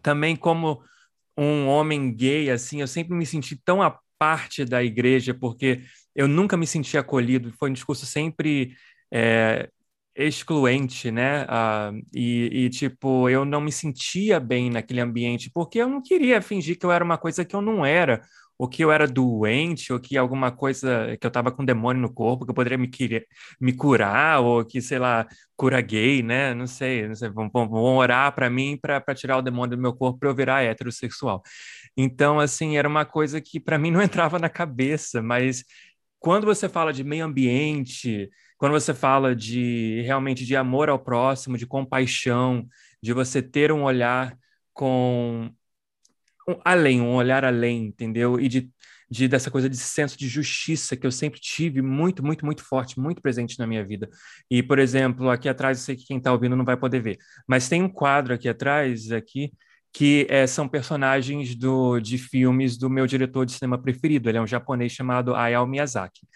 [0.02, 0.82] também como
[1.38, 5.82] um homem gay, assim, eu sempre me senti tão à parte da igreja, porque
[6.16, 8.76] eu nunca me senti acolhido, foi um discurso sempre
[9.12, 9.70] é,
[10.16, 11.46] excluente, né?
[11.48, 16.42] Ah, e, e, tipo, eu não me sentia bem naquele ambiente, porque eu não queria
[16.42, 18.22] fingir que eu era uma coisa que eu não era,
[18.58, 22.14] ou que eu era doente, ou que alguma coisa, que eu estava com demônio no
[22.14, 22.90] corpo, que eu poderia me,
[23.60, 26.54] me curar, ou que, sei lá, cura gay, né?
[26.54, 29.94] Não sei, não sei vão, vão orar para mim para tirar o demônio do meu
[29.94, 31.42] corpo para eu virar heterossexual.
[31.96, 35.64] Então, assim, era uma coisa que para mim não entrava na cabeça, mas
[36.20, 41.58] quando você fala de meio ambiente, quando você fala de realmente de amor ao próximo,
[41.58, 42.68] de compaixão,
[43.02, 44.36] de você ter um olhar
[44.74, 45.54] com um,
[46.64, 48.40] além, um olhar além, entendeu?
[48.40, 48.70] E de,
[49.10, 53.00] de dessa coisa de senso de justiça que eu sempre tive muito, muito, muito forte,
[53.00, 54.10] muito presente na minha vida.
[54.50, 57.18] E, por exemplo, aqui atrás, eu sei que quem está ouvindo não vai poder ver,
[57.48, 59.52] mas tem um quadro aqui atrás, aqui,
[59.94, 64.30] que é, são personagens do, de filmes do meu diretor de cinema preferido.
[64.30, 66.28] Ele é um japonês chamado Hayao Miyazaki.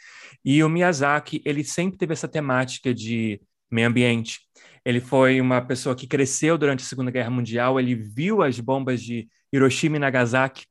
[0.43, 4.39] E o Miyazaki, ele sempre teve essa temática de meio ambiente.
[4.86, 9.02] Ele foi uma pessoa que cresceu durante a Segunda Guerra Mundial, ele viu as bombas
[9.02, 10.65] de Hiroshima e Nagasaki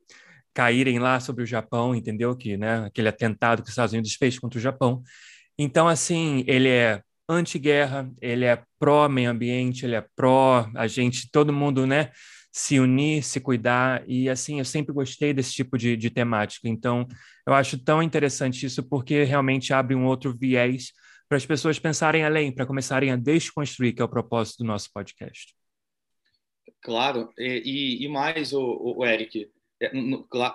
[0.53, 2.37] caírem lá sobre o Japão, entendeu?
[2.37, 5.03] Que, né, aquele atentado que os Estados Unidos fez contra o Japão.
[5.59, 11.53] Então, assim, ele é anti-guerra, ele é pró-meio ambiente, ele é pró a gente, todo
[11.53, 12.11] mundo, né,
[12.53, 17.07] se unir, se cuidar, e assim, eu sempre gostei desse tipo de, de temática, então
[17.47, 20.91] eu acho tão interessante isso, porque realmente abre um outro viés
[21.31, 24.93] para as pessoas pensarem além, para começarem a desconstruir, que é o propósito do nosso
[24.93, 25.55] podcast.
[26.83, 29.49] Claro, e, e mais, o, o Eric,
[29.81, 29.93] é,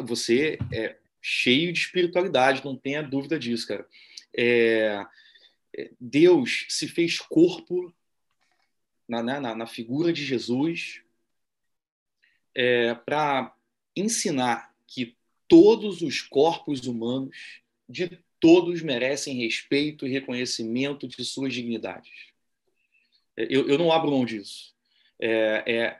[0.03, 3.87] você é cheio de espiritualidade, não tenha dúvida disso, cara.
[4.35, 5.01] É,
[5.77, 7.93] é Deus se fez corpo
[9.07, 11.01] na, né, na, na figura de Jesus
[12.53, 13.55] é, para
[13.95, 15.15] ensinar que
[15.47, 22.11] todos os corpos humanos de todos merecem respeito e reconhecimento de suas dignidades.
[23.35, 24.71] Eu, eu não abro mão disso.
[25.19, 25.99] É, é,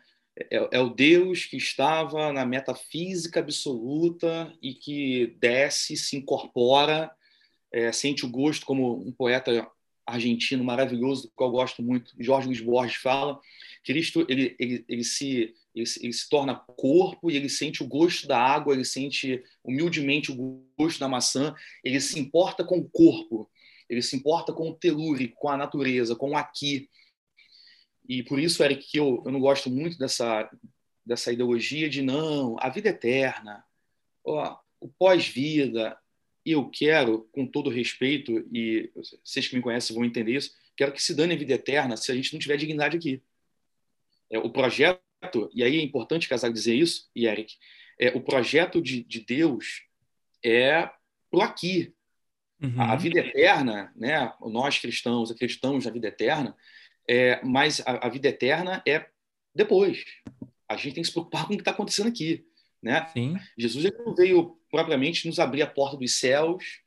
[0.51, 7.09] é, é, o Deus que estava na metafísica absoluta e que desce, se incorpora,
[7.71, 9.67] é, sente o gosto, como um poeta
[10.05, 13.39] argentino maravilhoso, do qual eu gosto muito, Jorge Luiz Borges fala,
[13.83, 18.27] Cristo ele, ele, ele se ele, ele, se torna corpo e ele sente o gosto
[18.27, 23.49] da água, ele sente humildemente o gosto da maçã, ele se importa com o corpo,
[23.89, 26.89] ele se importa com o telúrico, com a natureza, com o aqui.
[28.07, 30.49] E por isso, Eric, que eu, eu não gosto muito dessa,
[31.05, 33.63] dessa ideologia de não, a vida é eterna,
[34.23, 35.97] ó, o pós-vida,
[36.45, 38.91] eu quero, com todo respeito, e
[39.23, 42.11] vocês que me conhecem vão entender isso, quero que se dane a vida eterna se
[42.11, 43.21] a gente não tiver dignidade aqui.
[44.31, 45.01] É, o projeto
[45.53, 47.55] e aí é importante casar dizer isso, e Eric,
[47.99, 49.83] é, o projeto de, de Deus
[50.43, 50.89] é
[51.29, 51.93] pro aqui.
[52.61, 52.81] Uhum.
[52.81, 54.33] A, a, vida eterna, né?
[54.41, 56.55] Nós cristãos acreditamos na vida eterna,
[57.07, 59.05] é, mas a, a, vida eterna é
[59.53, 60.05] depois.
[60.67, 62.45] A gente tem que se preocupar com o que está acontecendo aqui,
[62.81, 63.07] né?
[63.13, 63.35] Sim.
[63.57, 66.81] Jesus não veio propriamente nos abrir a porta dos céus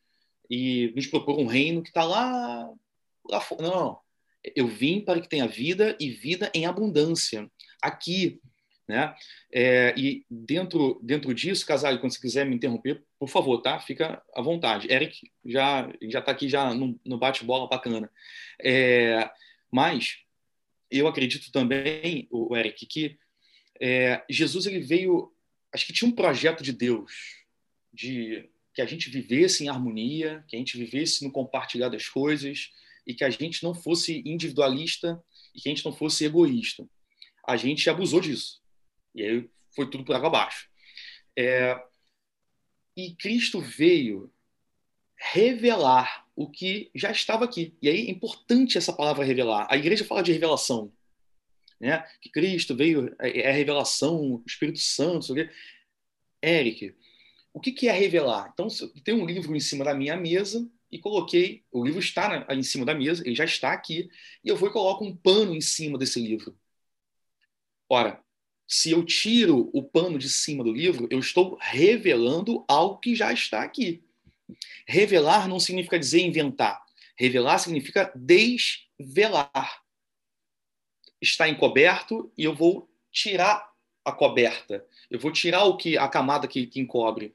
[0.51, 2.71] e nos propor um reino que está lá,
[3.29, 3.63] lá fora.
[3.63, 3.99] Não,
[4.57, 7.51] eu vim para que tenha vida e vida em abundância
[7.83, 8.41] aqui.
[8.89, 9.15] Né?
[9.53, 13.79] É, e dentro, dentro disso, Casale, quando você quiser me interromper, por favor, tá?
[13.79, 14.91] Fica à vontade.
[14.91, 18.11] Eric já já está aqui já no, no bate-bola bacana.
[18.59, 19.31] É,
[19.71, 20.21] mas
[20.91, 23.19] eu acredito também, o Eric, que
[23.79, 25.31] é, Jesus ele veio,
[25.71, 27.13] acho que tinha um projeto de Deus
[27.93, 32.71] de que a gente vivesse em harmonia, que a gente vivesse no compartilhar das coisas
[33.07, 35.23] e que a gente não fosse individualista
[35.55, 36.89] e que a gente não fosse egoísta
[37.49, 38.61] a gente abusou disso.
[39.15, 40.69] E aí foi tudo por água abaixo.
[41.37, 41.83] É,
[42.95, 44.31] e Cristo veio
[45.17, 47.75] revelar o que já estava aqui.
[47.81, 49.67] E aí é importante essa palavra revelar.
[49.71, 50.93] A igreja fala de revelação.
[51.81, 51.99] Né?
[52.21, 55.27] Que Cristo veio, é, é a revelação, o Espírito Santo.
[55.27, 55.51] Sabe?
[56.45, 56.95] Eric,
[57.55, 58.51] o que, é revelar?
[58.53, 58.69] Então,
[59.03, 62.85] tem um livro em cima da minha mesa e coloquei, o livro está em cima
[62.85, 64.09] da mesa, ele já está aqui,
[64.45, 66.57] e eu vou e coloco um pano em cima desse livro.
[67.89, 68.23] Ora,
[68.67, 73.33] se eu tiro o pano de cima do livro, eu estou revelando algo que já
[73.33, 74.05] está aqui.
[74.87, 76.83] Revelar não significa dizer inventar.
[77.17, 79.83] Revelar significa desvelar.
[81.21, 83.73] Está encoberto e eu vou tirar
[84.05, 84.87] a coberta.
[85.11, 87.35] Eu vou tirar o que a camada que, que encobre.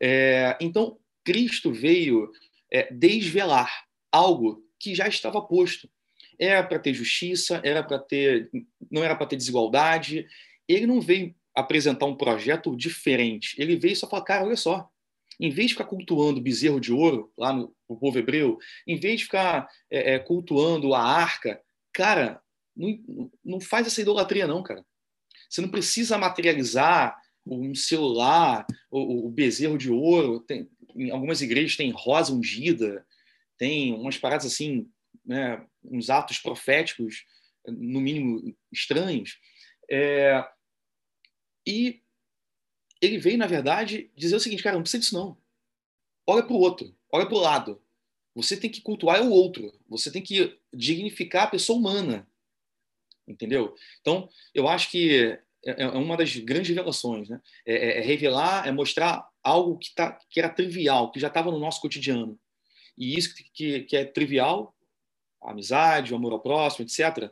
[0.00, 2.30] É, então, Cristo veio
[2.70, 5.88] é, desvelar algo que já estava posto.
[6.38, 8.50] Era para ter justiça, era para ter,
[8.90, 10.26] não era para ter desigualdade.
[10.68, 13.54] Ele não veio apresentar um projeto diferente.
[13.58, 14.88] Ele veio só falar, cara, olha só,
[15.40, 18.98] em vez de ficar cultuando o bezerro de ouro lá no, no povo hebreu, em
[18.98, 21.60] vez de ficar é, é, cultuando a arca,
[21.92, 22.40] cara,
[22.76, 24.84] não, não faz essa idolatria não, cara.
[25.48, 30.40] Você não precisa materializar um celular, o, o bezerro de ouro.
[30.40, 33.06] Tem, em algumas igrejas tem rosa ungida,
[33.56, 34.88] tem umas paradas assim
[35.26, 37.24] né, uns atos proféticos,
[37.66, 39.38] no mínimo estranhos.
[39.90, 40.46] É,
[41.66, 42.02] e
[43.00, 45.36] ele veio, na verdade, dizer o seguinte, cara, não precisa disso não.
[46.26, 47.82] Olha para o outro, olha para o lado.
[48.34, 52.28] Você tem que cultuar o outro, você tem que dignificar a pessoa humana.
[53.26, 53.74] Entendeu?
[54.00, 57.28] Então, eu acho que é, é uma das grandes revelações.
[57.28, 57.40] Né?
[57.64, 61.50] É, é, é revelar, é mostrar algo que, tá, que era trivial, que já estava
[61.50, 62.38] no nosso cotidiano.
[62.96, 64.75] E isso que, que é trivial
[65.46, 67.30] a amizade, o amor ao próximo, etc.,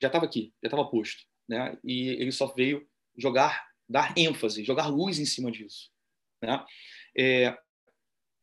[0.00, 1.22] já estava aqui, já estava posto.
[1.48, 1.78] Né?
[1.82, 2.86] E ele só veio
[3.16, 5.90] jogar, dar ênfase, jogar luz em cima disso.
[6.42, 6.64] Né?
[7.16, 7.56] É,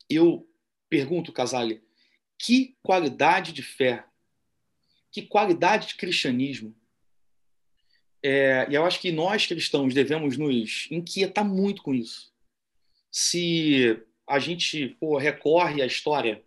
[0.09, 0.47] eu
[0.89, 1.83] pergunto, Casale,
[2.39, 4.05] que qualidade de fé
[5.11, 6.73] que qualidade de cristianismo.
[8.23, 12.31] É, e eu acho que nós cristãos devemos nos inquietar muito com isso.
[13.11, 16.41] Se a gente pô, recorre à história,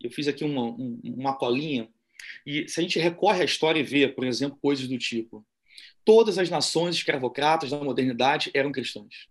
[0.00, 1.88] eu fiz aqui uma, uma colinha,
[2.46, 5.44] e se a gente recorre à história e vê, por exemplo, coisas do tipo:
[6.04, 9.28] todas as nações escravocratas da modernidade eram cristãs.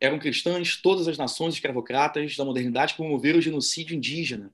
[0.00, 4.52] Eram cristãs, todas as nações escravocratas da modernidade promoveram o genocídio indígena,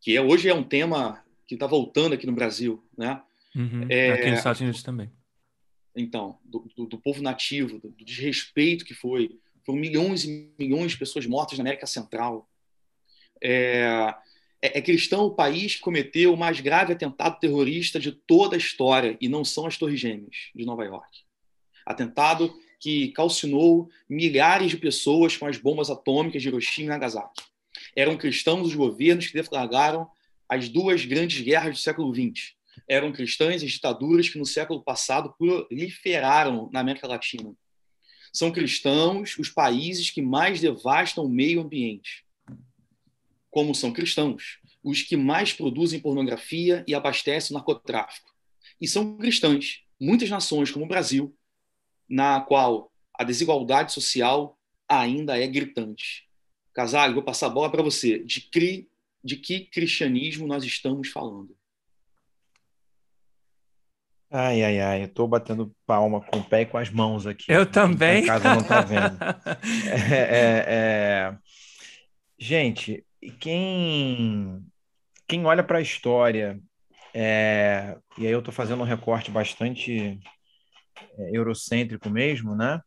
[0.00, 3.22] que é, hoje é um tema que está voltando aqui no Brasil, né?
[3.54, 5.10] Uhum, é, aqui nos Estados Unidos também.
[5.96, 9.38] Então, do, do, do povo nativo, do, do, desrespeito que foi.
[9.64, 12.48] Foram milhões e milhões de pessoas mortas na América Central.
[13.40, 14.14] É,
[14.64, 18.58] é, é cristão o país que cometeu o mais grave atentado terrorista de toda a
[18.58, 21.20] história, e não são as Torres Gêmeas de Nova York.
[21.84, 27.42] Atentado que calcinou milhares de pessoas com as bombas atômicas de Hiroshima e Nagasaki.
[27.94, 30.08] Eram cristãos os governos que deflagraram
[30.48, 32.54] as duas grandes guerras do século XX.
[32.88, 37.54] Eram cristãs as ditaduras que no século passado proliferaram na América Latina.
[38.32, 42.23] São cristãos os países que mais devastam o meio ambiente.
[43.54, 48.34] Como são cristãos os que mais produzem pornografia e abastecem o narcotráfico.
[48.80, 51.32] E são cristãs muitas nações, como o Brasil,
[52.08, 56.28] na qual a desigualdade social ainda é gritante.
[56.74, 58.18] Casalho, vou passar a bola para você.
[58.24, 58.90] De, cri,
[59.22, 61.56] de que cristianismo nós estamos falando?
[64.28, 67.44] Ai, ai, ai, eu tô batendo palma com o pé e com as mãos aqui.
[67.46, 68.24] Eu também.
[68.24, 69.16] Em casa não tá vendo.
[70.12, 71.38] é, é, é...
[72.36, 74.64] Gente, quem,
[75.26, 76.60] quem olha para a história,
[77.14, 77.96] é...
[78.18, 80.18] e aí eu tô fazendo um recorte bastante
[81.18, 82.80] é, eurocêntrico mesmo, né?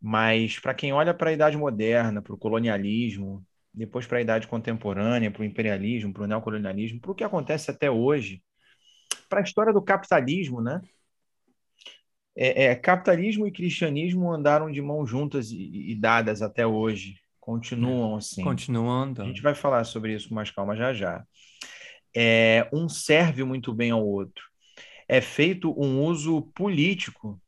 [0.00, 4.48] Mas para quem olha para a Idade Moderna, para o colonialismo, depois para a Idade
[4.48, 8.42] Contemporânea, para o imperialismo, para o neocolonialismo, para o que acontece até hoje,
[9.28, 10.80] para a história do capitalismo, né?
[12.34, 17.19] É, é, capitalismo e cristianismo andaram de mãos juntas e, e, dadas até hoje,
[17.50, 18.42] continuam assim.
[18.44, 19.22] Continuando.
[19.22, 21.24] A gente vai falar sobre isso com mais calma já já.
[22.14, 24.44] É, um serve muito bem ao outro.
[25.08, 27.40] É feito um uso político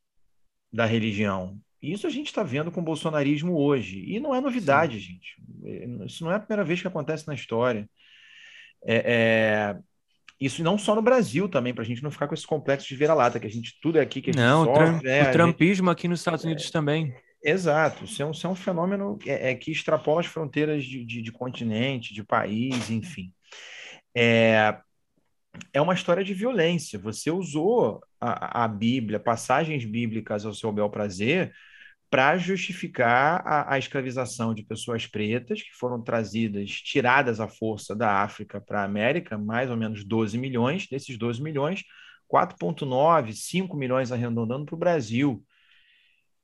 [0.72, 1.58] da religião.
[1.80, 4.04] Isso a gente está vendo com o bolsonarismo hoje.
[4.06, 5.00] E não é novidade, Sim.
[5.00, 5.36] gente.
[5.64, 7.88] É, isso não é a primeira vez que acontece na história.
[8.84, 9.78] É, é,
[10.40, 12.96] isso não só no Brasil também, para a gente não ficar com esse complexo de
[12.96, 15.88] vira-lata, que a gente tudo é aqui que a gente Não, sofre, é, o trumpismo
[15.88, 15.92] gente...
[15.92, 17.14] aqui nos Estados Unidos também.
[17.44, 21.04] Exato, isso é um, isso é um fenômeno é, é, que extrapola as fronteiras de,
[21.04, 23.32] de, de continente, de país, enfim.
[24.14, 24.78] É,
[25.72, 26.98] é uma história de violência.
[27.00, 31.52] Você usou a, a Bíblia, passagens bíblicas ao seu bel prazer,
[32.08, 38.22] para justificar a, a, escravização de pessoas pretas que foram trazidas, tiradas à força da
[38.22, 40.86] África para a América, mais ou menos 12 milhões.
[40.86, 41.82] Desses 12 milhões,
[42.30, 45.42] 4,9, 5 milhões arredondando para o Brasil.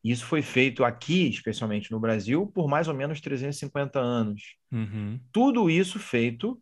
[0.03, 4.57] Isso foi feito aqui, especialmente no Brasil, por mais ou menos 350 anos.
[4.71, 5.21] Uhum.
[5.33, 6.61] Tudo isso feito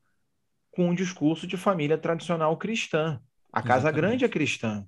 [0.71, 3.21] com um discurso de família tradicional cristã.
[3.53, 4.01] A Casa Exatamente.
[4.01, 4.87] Grande é cristã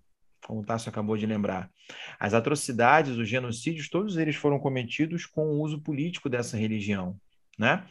[0.49, 1.71] como o Tássio acabou de lembrar.
[2.19, 7.17] As atrocidades, os genocídios, todos eles foram cometidos com o uso político dessa religião.
[7.59, 7.85] Né?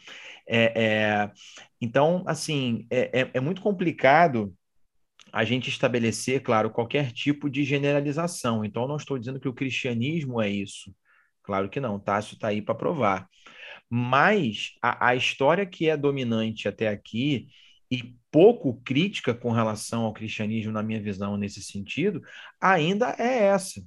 [0.48, 1.32] É, é,
[1.80, 4.56] então, assim, é, é, é muito complicado
[5.32, 8.64] a gente estabelecer, claro, qualquer tipo de generalização.
[8.64, 10.94] Então, não estou dizendo que o cristianismo é isso.
[11.44, 13.28] Claro que não, Tássio está aí para provar.
[13.90, 17.48] Mas a, a história que é dominante até aqui
[17.90, 22.22] e pouco crítica com relação ao cristianismo, na minha visão, nesse sentido,
[22.60, 23.82] ainda é essa.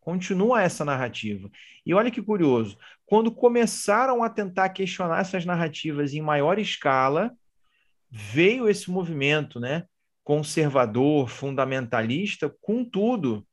[0.00, 1.50] Continua essa narrativa.
[1.84, 7.32] E olha que curioso, quando começaram a tentar questionar essas narrativas em maior escala,
[8.10, 9.84] veio esse movimento, né,
[10.26, 13.46] conservador, fundamentalista, com tudo,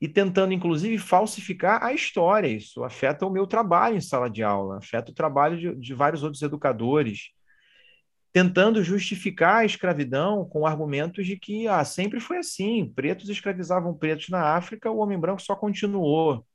[0.00, 2.46] e tentando inclusive falsificar a história.
[2.46, 6.22] Isso afeta o meu trabalho em sala de aula, afeta o trabalho de, de vários
[6.22, 7.32] outros educadores
[8.32, 14.28] tentando justificar a escravidão com argumentos de que ah, sempre foi assim, pretos escravizavam pretos
[14.28, 16.46] na África, o homem branco só continuou.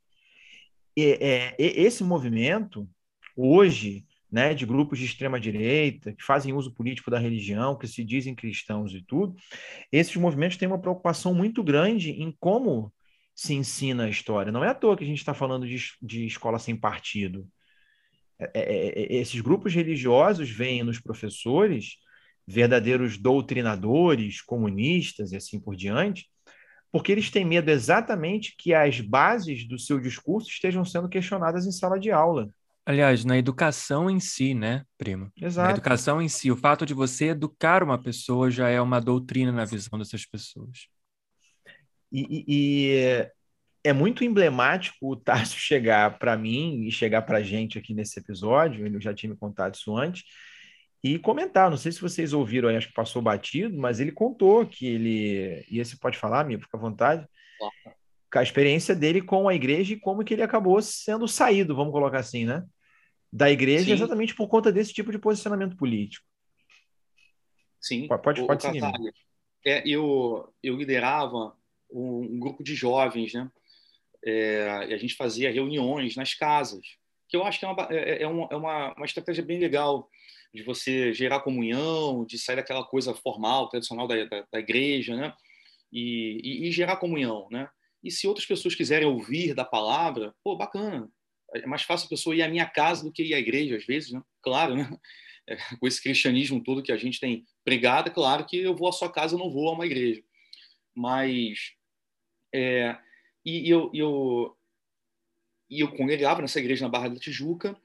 [0.95, 2.87] E, é, esse movimento,
[3.35, 8.03] hoje, né, de grupos de extrema direita, que fazem uso político da religião, que se
[8.03, 9.35] dizem cristãos e tudo,
[9.91, 12.93] esses movimentos têm uma preocupação muito grande em como
[13.35, 14.51] se ensina a história.
[14.51, 17.47] Não é à toa que a gente está falando de, de escola sem partido.
[18.39, 21.97] É, é, é, esses grupos religiosos veem nos professores
[22.47, 26.27] verdadeiros doutrinadores, comunistas e assim por diante,
[26.91, 31.71] porque eles têm medo exatamente que as bases do seu discurso estejam sendo questionadas em
[31.71, 32.49] sala de aula.
[32.85, 35.31] Aliás, na educação em si, né, primo?
[35.39, 35.67] Exato.
[35.67, 39.51] Na educação em si, o fato de você educar uma pessoa já é uma doutrina
[39.51, 40.87] na visão dessas pessoas.
[42.11, 43.31] E, e, e
[43.83, 48.19] é muito emblemático o Tarso chegar para mim e chegar para a gente aqui nesse
[48.19, 50.23] episódio, ele já tinha me contado isso antes,
[51.03, 51.69] e comentar.
[51.69, 55.65] Não sei se vocês ouviram, acho que passou batido, mas ele contou que ele.
[55.69, 57.27] E você pode falar, amigo, fica à vontade.
[58.33, 62.19] A experiência dele com a igreja e como que ele acabou sendo saído, vamos colocar
[62.19, 62.63] assim, né?
[63.31, 63.91] Da igreja, Sim.
[63.93, 66.25] exatamente por conta desse tipo de posicionamento político.
[67.79, 68.07] Sim.
[68.07, 68.81] Pode, pode, pode seguir.
[69.65, 71.55] É, eu, eu liderava
[71.91, 73.49] um, um, grupo de jovens, né?
[74.23, 76.85] É, e a gente fazia reuniões nas casas,
[77.27, 80.09] que eu acho que é uma, é, é uma, é uma, uma estratégia bem legal
[80.53, 85.33] de você gerar comunhão, de sair daquela coisa formal, tradicional da, da, da igreja, né?
[85.91, 87.69] E, e, e, gerar comunhão, né?
[88.03, 91.09] E se outras pessoas quiserem ouvir da palavra, pô, bacana.
[91.53, 93.85] É mais fácil a pessoa ir à minha casa do que ir à igreja, às
[93.85, 94.21] vezes, né?
[94.41, 94.89] Claro, né?
[95.49, 98.87] É, com esse cristianismo todo que a gente tem pregado, é claro que eu vou
[98.87, 100.23] à sua casa, eu não vou a uma igreja.
[100.93, 101.73] Mas,
[102.53, 102.95] é,
[103.43, 104.55] e, eu, eu,
[105.67, 107.75] eu congregava nessa igreja na Barra da Tijuca,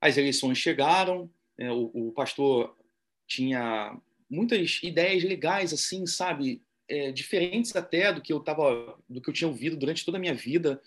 [0.00, 2.74] as eleições chegaram, é, o, o, pastor
[3.26, 3.94] tinha
[4.28, 6.62] muitas ideias legais, assim, sabe?
[6.92, 10.20] É, diferentes até do que eu tava, do que eu tinha ouvido durante toda a
[10.20, 10.82] minha vida.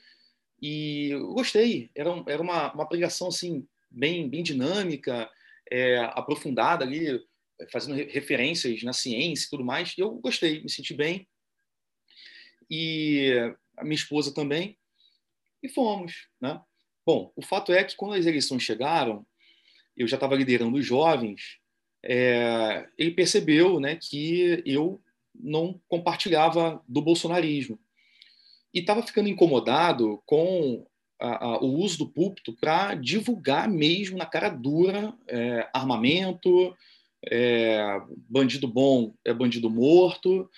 [0.62, 1.90] E eu gostei.
[1.96, 5.30] Era, era uma, uma pregação, assim, bem, bem dinâmica,
[5.72, 7.26] é, aprofundada ali,
[7.72, 9.94] fazendo referências na ciência e tudo mais.
[9.98, 11.26] E eu gostei, me senti bem.
[12.70, 13.32] E
[13.78, 14.78] a minha esposa também.
[15.62, 16.62] E fomos, né?
[17.06, 19.26] Bom, o fato é que quando as eleições chegaram,
[19.96, 21.60] eu já estava liderando os jovens,
[22.04, 25.02] é, ele percebeu né, que eu
[25.34, 27.80] não compartilhava do bolsonarismo.
[28.74, 30.86] E estava ficando incomodado com
[31.20, 36.76] a, a, o uso do púlpito para divulgar mesmo na cara dura é, armamento,
[37.26, 40.50] é, bandido bom é bandido morto,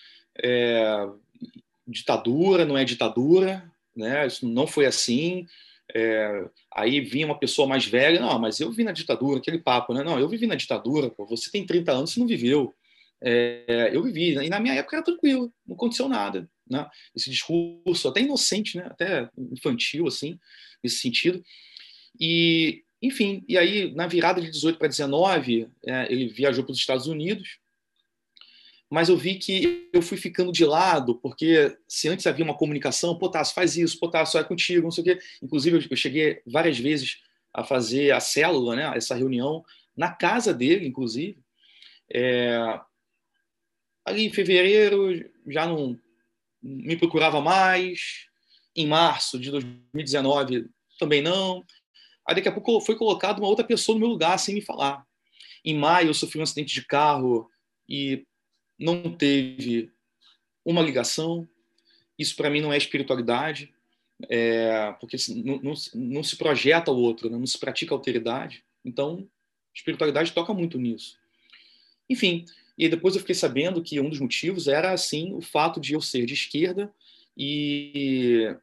[0.42, 1.08] é,
[1.88, 4.26] ditadura não é ditadura, né?
[4.26, 5.46] isso não foi assim.
[5.94, 9.94] É, aí vinha uma pessoa mais velha, não, mas eu vi na ditadura, aquele papo,
[9.94, 10.04] né?
[10.04, 12.74] Não, eu vivi na ditadura, pô, você tem 30 anos, você não viveu.
[13.28, 16.88] É, eu vivi, e na minha época era tranquilo, não aconteceu nada, né?
[17.16, 18.86] Esse discurso até inocente, né?
[18.86, 20.40] Até infantil, assim,
[20.84, 21.44] nesse sentido.
[22.20, 26.78] E, enfim, e aí na virada de 18 para 19, é, ele viajou para os
[26.78, 27.58] Estados Unidos,
[28.92, 33.18] mas eu vi que eu fui ficando de lado, porque se antes havia uma comunicação,
[33.18, 35.20] pô, Tasso, faz isso, pô, Tasso, é contigo, não sei o quê.
[35.42, 39.66] Inclusive, eu cheguei várias vezes a fazer a célula, né, essa reunião,
[39.98, 41.40] na casa dele, inclusive.
[42.14, 42.80] É...
[44.06, 46.00] Ali em fevereiro, já não
[46.62, 48.28] me procurava mais.
[48.76, 50.68] Em março de 2019,
[51.00, 51.66] também não.
[52.28, 55.06] Aí, daqui a pouco, foi colocado uma outra pessoa no meu lugar, sem me falar.
[55.64, 57.50] Em maio, eu sofri um acidente de carro
[57.88, 58.26] e
[58.78, 59.92] não teve
[60.64, 61.48] uma ligação.
[62.18, 63.74] Isso para mim não é espiritualidade,
[64.30, 67.38] é, porque não, não, não, se projeta o outro, né?
[67.38, 68.64] não se pratica alteridade.
[68.84, 69.28] Então,
[69.74, 71.18] espiritualidade toca muito nisso.
[72.10, 72.46] Enfim,
[72.78, 76.02] e depois eu fiquei sabendo que um dos motivos era assim o fato de eu
[76.02, 76.94] ser de esquerda
[77.38, 78.56] e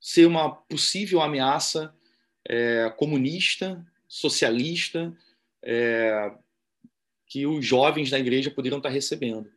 [0.00, 1.94] ser uma possível ameaça
[2.48, 5.16] é, comunista, socialista,
[5.62, 6.32] é,
[7.26, 9.50] que os jovens da igreja poderiam estar recebendo.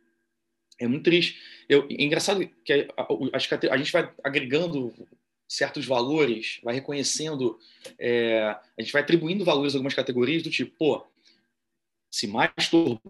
[0.78, 1.38] É muito triste.
[1.68, 2.88] Eu, é engraçado que
[3.32, 4.92] acho que a gente vai agregando
[5.46, 7.58] certos valores, vai reconhecendo,
[7.98, 11.06] é, a gente vai atribuindo valores a algumas categorias do tipo, pô,
[12.10, 13.00] se masturbar,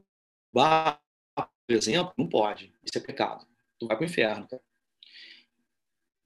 [0.53, 2.72] por exemplo, não pode.
[2.84, 3.46] Isso é pecado.
[3.78, 4.48] Tu vai para o inferno.
[4.48, 4.62] Cara.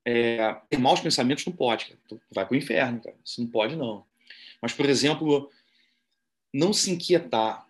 [0.07, 1.87] É, ter maus pensamentos não pode.
[1.87, 2.01] Cara.
[2.09, 3.01] Tu vai para o inferno.
[3.01, 3.17] Cara.
[3.25, 4.07] Isso não pode, não.
[4.61, 5.51] Mas, por exemplo,
[6.53, 7.69] não se inquietar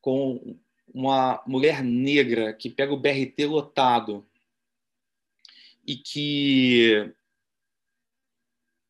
[0.00, 0.56] com
[0.94, 4.26] uma mulher negra que pega o BRT lotado
[5.86, 7.12] e que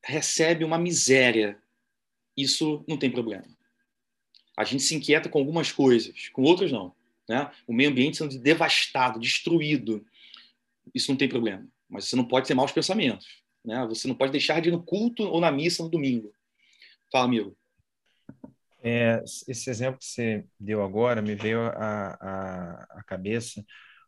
[0.04, 1.60] recebe uma miséria,
[2.36, 3.46] isso não tem problema.
[4.56, 6.97] A gente se inquieta com algumas coisas, com outras não.
[7.28, 7.50] Né?
[7.66, 10.04] O meio ambiente sendo devastado, destruído,
[10.94, 11.66] isso não tem problema.
[11.88, 13.26] Mas você não pode ter maus pensamentos.
[13.64, 13.86] Né?
[13.88, 16.32] Você não pode deixar de ir no culto ou na missa no domingo.
[17.10, 17.56] Fala, amigo.
[18.82, 23.64] É, esse exemplo que você deu agora me veio à, cabeça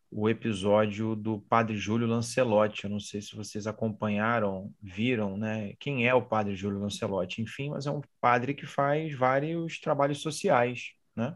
[0.09, 2.83] o episódio do Padre Júlio Lancelotti.
[2.83, 5.73] Eu não sei se vocês acompanharam, viram, né?
[5.79, 7.41] Quem é o Padre Júlio Lancelotti?
[7.41, 11.35] Enfim, mas é um padre que faz vários trabalhos sociais, né?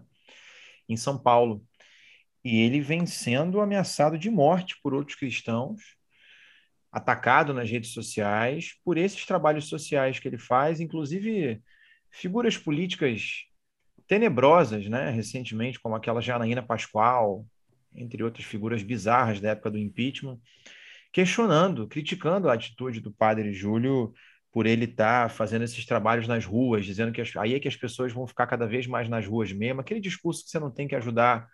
[0.89, 1.65] Em São Paulo.
[2.45, 5.81] E ele vem sendo ameaçado de morte por outros cristãos,
[6.91, 11.59] atacado nas redes sociais por esses trabalhos sociais que ele faz, inclusive
[12.11, 13.45] figuras políticas
[14.07, 17.47] tenebrosas, né, recentemente, como aquela Janaína Pascoal,
[17.95, 20.39] entre outras figuras bizarras da época do impeachment,
[21.11, 24.13] questionando, criticando a atitude do padre Júlio
[24.51, 27.67] por ele estar tá fazendo esses trabalhos nas ruas, dizendo que as, aí é que
[27.67, 30.69] as pessoas vão ficar cada vez mais nas ruas mesmo, aquele discurso que você não
[30.69, 31.49] tem que ajudar,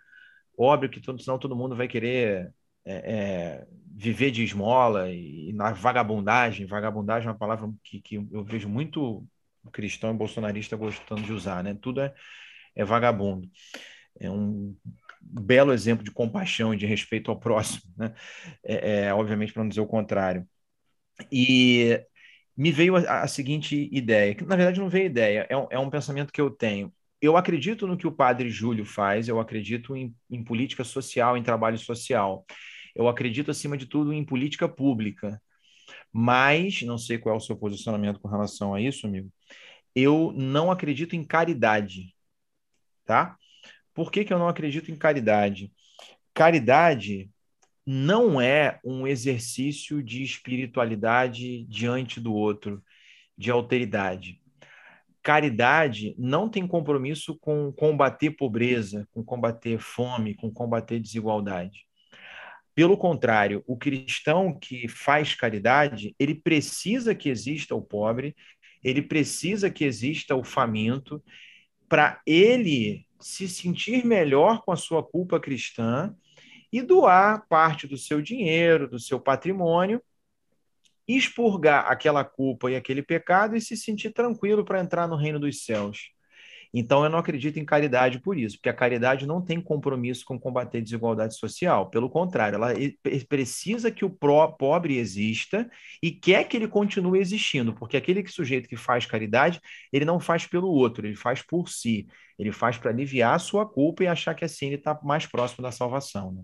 [0.56, 2.52] óbvio que todo, senão todo mundo vai querer
[2.84, 8.16] é, é, viver de esmola e, e, na vagabundagem, vagabundagem é uma palavra que, que
[8.16, 9.26] eu vejo muito
[9.72, 11.76] cristão e bolsonarista gostando de usar, né?
[11.80, 12.14] Tudo é,
[12.74, 13.48] é vagabundo.
[14.20, 14.76] É um
[15.20, 18.14] belo exemplo de compaixão e de respeito ao próximo, né?
[18.64, 20.46] É, é obviamente para não dizer o contrário.
[21.30, 22.00] E
[22.56, 25.78] me veio a, a, seguinte ideia, que na verdade não veio ideia, é um, é
[25.78, 26.92] um pensamento que eu tenho.
[27.22, 31.42] Eu acredito no que o padre Júlio faz, eu acredito em, em política social, em
[31.42, 32.44] trabalho social.
[32.96, 35.40] Eu acredito, acima de tudo, em política pública.
[36.12, 39.30] Mas, não sei qual é o seu posicionamento com relação a isso, amigo,
[39.94, 42.12] eu não acredito em caridade,
[43.04, 43.36] tá?
[43.94, 45.72] Por que, que eu não acredito em caridade?
[46.34, 47.30] Caridade
[47.86, 52.82] não é um exercício de espiritualidade diante do outro,
[53.38, 54.41] de alteridade.
[55.22, 61.86] Caridade não tem compromisso com combater pobreza, com combater fome, com combater desigualdade.
[62.74, 68.34] Pelo contrário, o cristão que faz caridade, ele precisa que exista o pobre,
[68.82, 71.22] ele precisa que exista o faminto,
[71.88, 76.14] para ele se sentir melhor com a sua culpa cristã
[76.72, 80.02] e doar parte do seu dinheiro, do seu patrimônio,
[81.06, 85.64] expurgar aquela culpa e aquele pecado e se sentir tranquilo para entrar no reino dos
[85.64, 86.12] céus.
[86.74, 90.40] Então, eu não acredito em caridade por isso, porque a caridade não tem compromisso com
[90.40, 91.90] combater desigualdade social.
[91.90, 92.72] Pelo contrário, ela
[93.28, 95.70] precisa que o pobre exista
[96.02, 99.60] e quer que ele continue existindo, porque aquele sujeito que faz caridade,
[99.92, 102.06] ele não faz pelo outro, ele faz por si.
[102.38, 105.62] Ele faz para aliviar a sua culpa e achar que assim ele está mais próximo
[105.62, 106.32] da salvação.
[106.32, 106.42] Né?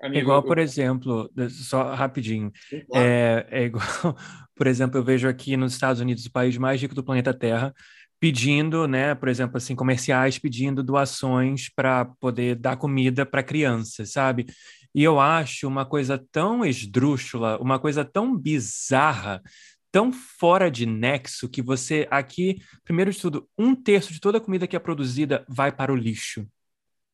[0.00, 0.64] Amigo, igual, por eu...
[0.64, 3.06] exemplo, só rapidinho, claro.
[3.06, 3.84] é, é igual,
[4.56, 7.74] por exemplo, eu vejo aqui nos Estados Unidos, o país mais rico do planeta Terra,
[8.18, 14.46] pedindo, né, por exemplo, assim, comerciais pedindo doações para poder dar comida para crianças, sabe?
[14.94, 19.40] E eu acho uma coisa tão esdrúxula, uma coisa tão bizarra,
[19.90, 24.40] tão fora de nexo que você aqui, primeiro de tudo, um terço de toda a
[24.40, 26.46] comida que é produzida vai para o lixo.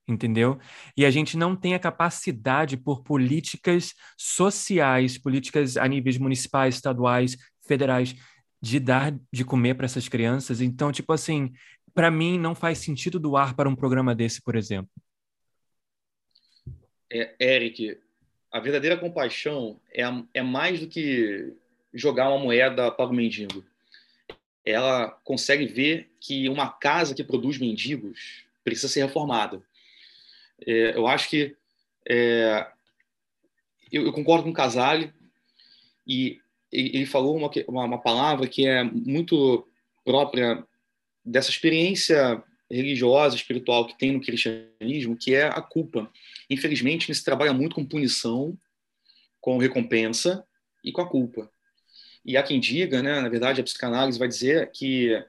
[0.08, 0.58] Entendeu?
[0.96, 7.36] E a gente não tem a capacidade por políticas sociais, políticas a níveis municipais, estaduais,
[7.66, 8.14] federais,
[8.62, 10.60] de dar de comer para essas crianças.
[10.60, 11.52] Então, tipo assim,
[11.92, 14.90] para mim não faz sentido doar para um programa desse, por exemplo.
[17.10, 17.98] É, Eric,
[18.52, 20.02] a verdadeira compaixão é,
[20.34, 21.54] é mais do que
[21.92, 23.64] jogar uma moeda para o mendigo.
[24.64, 29.62] Ela consegue ver que uma casa que produz mendigos precisa ser reformada.
[30.64, 31.56] É, eu acho que
[32.08, 32.66] é,
[33.90, 35.12] eu, eu, concordo com o Casale
[36.06, 36.38] e
[36.72, 39.66] ele falou uma, uma, uma palavra que é muito
[40.04, 40.64] própria
[41.24, 46.10] dessa experiência religiosa, espiritual que tem no cristianismo, que é a culpa.
[46.50, 48.56] Infelizmente, se trabalha muito com punição,
[49.40, 50.44] com recompensa
[50.82, 51.50] e com a culpa.
[52.24, 55.24] E há quem diga, né, na verdade, a psicanálise vai dizer que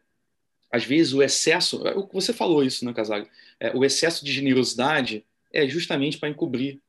[0.72, 3.28] às vezes o excesso, você falou isso, né, Casale?
[3.60, 6.80] É, o excesso de generosidade é justamente para encobrir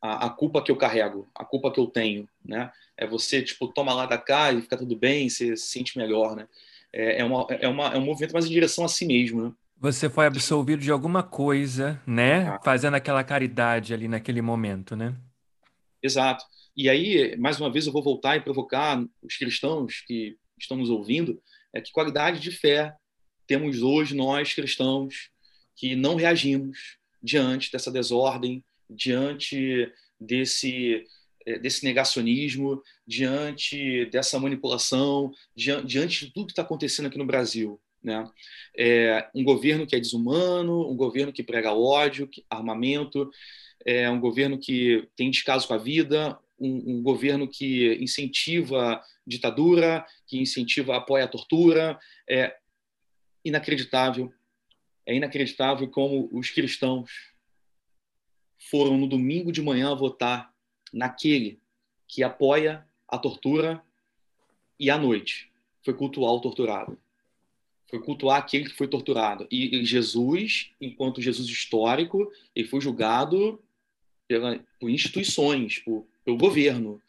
[0.00, 2.70] a, a, culpa que eu carrego, a culpa que eu tenho, né?
[2.96, 6.36] É você, tipo, toma lá da cá e fica tudo bem, você se sente melhor,
[6.36, 6.46] né?
[6.92, 9.52] É, é, uma, é, uma, é um movimento mais em direção a si mesmo, né?
[9.80, 12.48] Você foi absolvido de alguma coisa, né?
[12.48, 12.60] Ah.
[12.64, 15.14] Fazendo aquela caridade ali naquele momento, né?
[16.02, 16.44] Exato.
[16.76, 20.90] E aí, mais uma vez, eu vou voltar e provocar os cristãos que estão nos
[20.90, 21.40] ouvindo,
[21.72, 22.94] é que qualidade de fé
[23.46, 25.30] temos hoje nós cristãos
[25.76, 29.90] que não reagimos diante dessa desordem, diante
[30.20, 31.04] desse
[31.46, 37.80] eh, desse negacionismo, diante dessa manipulação, diante de tudo que está acontecendo aqui no Brasil.
[38.02, 38.28] Né?
[38.76, 43.30] É um governo que é desumano, um governo que prega ódio, armamento,
[43.84, 50.06] é um governo que tem descaso com a vida, um, um governo que incentiva ditadura,
[50.26, 51.98] que incentiva, apoia a tortura.
[52.28, 52.56] É
[53.44, 54.32] inacreditável.
[55.06, 57.10] É inacreditável como os cristãos
[58.70, 60.52] foram no domingo de manhã votar
[60.92, 61.60] naquele
[62.06, 63.82] que apoia a tortura
[64.78, 65.50] e à noite
[65.84, 66.98] foi cultuar o torturado.
[67.88, 69.46] Foi cultuar aquele que foi torturado.
[69.50, 73.62] E Jesus, enquanto Jesus histórico, ele foi julgado
[74.26, 77.00] pela, por instituições, por, pelo governo.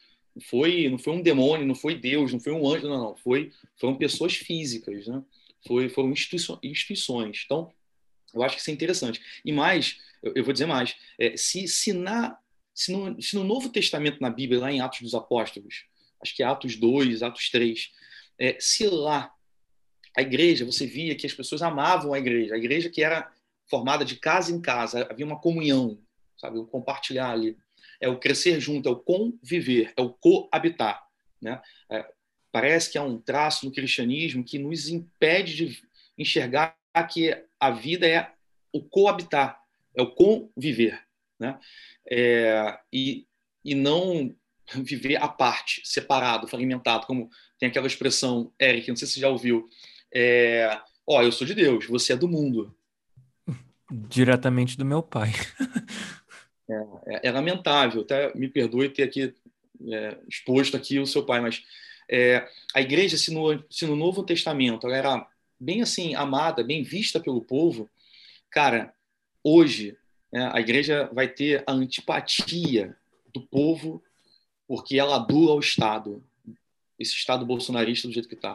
[0.42, 3.16] Foi, não foi um demônio, não foi Deus, não foi um anjo, não, não.
[3.16, 5.22] Foi, foram pessoas físicas, né?
[5.66, 6.12] foi, foram
[6.62, 7.42] instituições.
[7.44, 7.72] Então,
[8.34, 9.20] eu acho que isso é interessante.
[9.44, 12.38] E mais, eu, eu vou dizer mais, é, se, se, na,
[12.74, 15.84] se, no, se no Novo Testamento, na Bíblia, lá em Atos dos Apóstolos,
[16.22, 17.92] acho que é Atos 2, Atos 3,
[18.38, 19.34] é, se lá
[20.16, 23.30] a igreja, você via que as pessoas amavam a igreja, a igreja que era
[23.68, 25.98] formada de casa em casa, havia uma comunhão,
[26.36, 27.56] sabe, o compartilhar ali,
[28.00, 31.02] é o crescer junto, é o conviver, é o coabitar,
[31.40, 31.60] né?
[31.90, 32.06] É,
[32.50, 35.82] parece que há um traço no cristianismo que nos impede de
[36.16, 36.76] enxergar
[37.12, 38.32] que a vida é
[38.72, 39.60] o coabitar,
[39.94, 41.00] é o conviver,
[41.38, 41.58] né?
[42.10, 43.26] É, e,
[43.64, 44.34] e não
[44.74, 47.28] viver à parte, separado, fragmentado, como
[47.58, 49.68] tem aquela expressão, Eric, não sei se você já ouviu,
[50.14, 52.74] é, ó, eu sou de Deus, você é do mundo.
[53.90, 55.32] Diretamente do meu pai.
[56.70, 59.34] é, é, é, lamentável, até me perdoe ter aqui
[59.88, 61.64] é, exposto aqui o seu pai, mas
[62.08, 66.82] é, a igreja, se no, se no Novo Testamento ela era bem assim amada, bem
[66.82, 67.88] vista pelo povo,
[68.50, 68.94] cara,
[69.42, 69.96] hoje
[70.32, 72.96] né, a igreja vai ter a antipatia
[73.32, 74.02] do povo
[74.66, 76.22] porque ela adula o Estado,
[76.98, 78.52] esse Estado bolsonarista do jeito que está.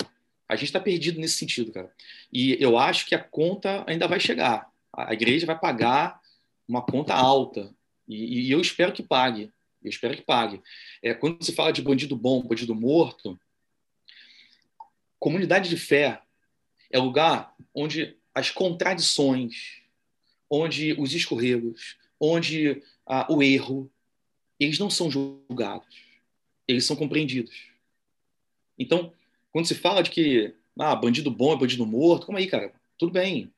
[0.47, 1.91] A gente está perdido nesse sentido, cara.
[2.31, 4.71] E eu acho que a conta ainda vai chegar.
[4.93, 6.21] A igreja vai pagar
[6.67, 7.73] uma conta alta.
[8.07, 9.51] E, e eu espero que pague.
[9.83, 10.61] Eu espero que pague.
[11.01, 13.39] É, quando se fala de bandido bom, bandido morto,
[15.19, 16.21] comunidade de fé
[16.91, 19.81] é lugar onde as contradições,
[20.49, 23.91] onde os escorregos, onde ah, o erro,
[24.59, 25.87] eles não são julgados,
[26.67, 27.69] eles são compreendidos.
[28.77, 29.13] Então,
[29.51, 32.73] quando se fala de que ah, bandido bom é bandido morto, como aí, cara?
[32.97, 33.53] Tudo bem.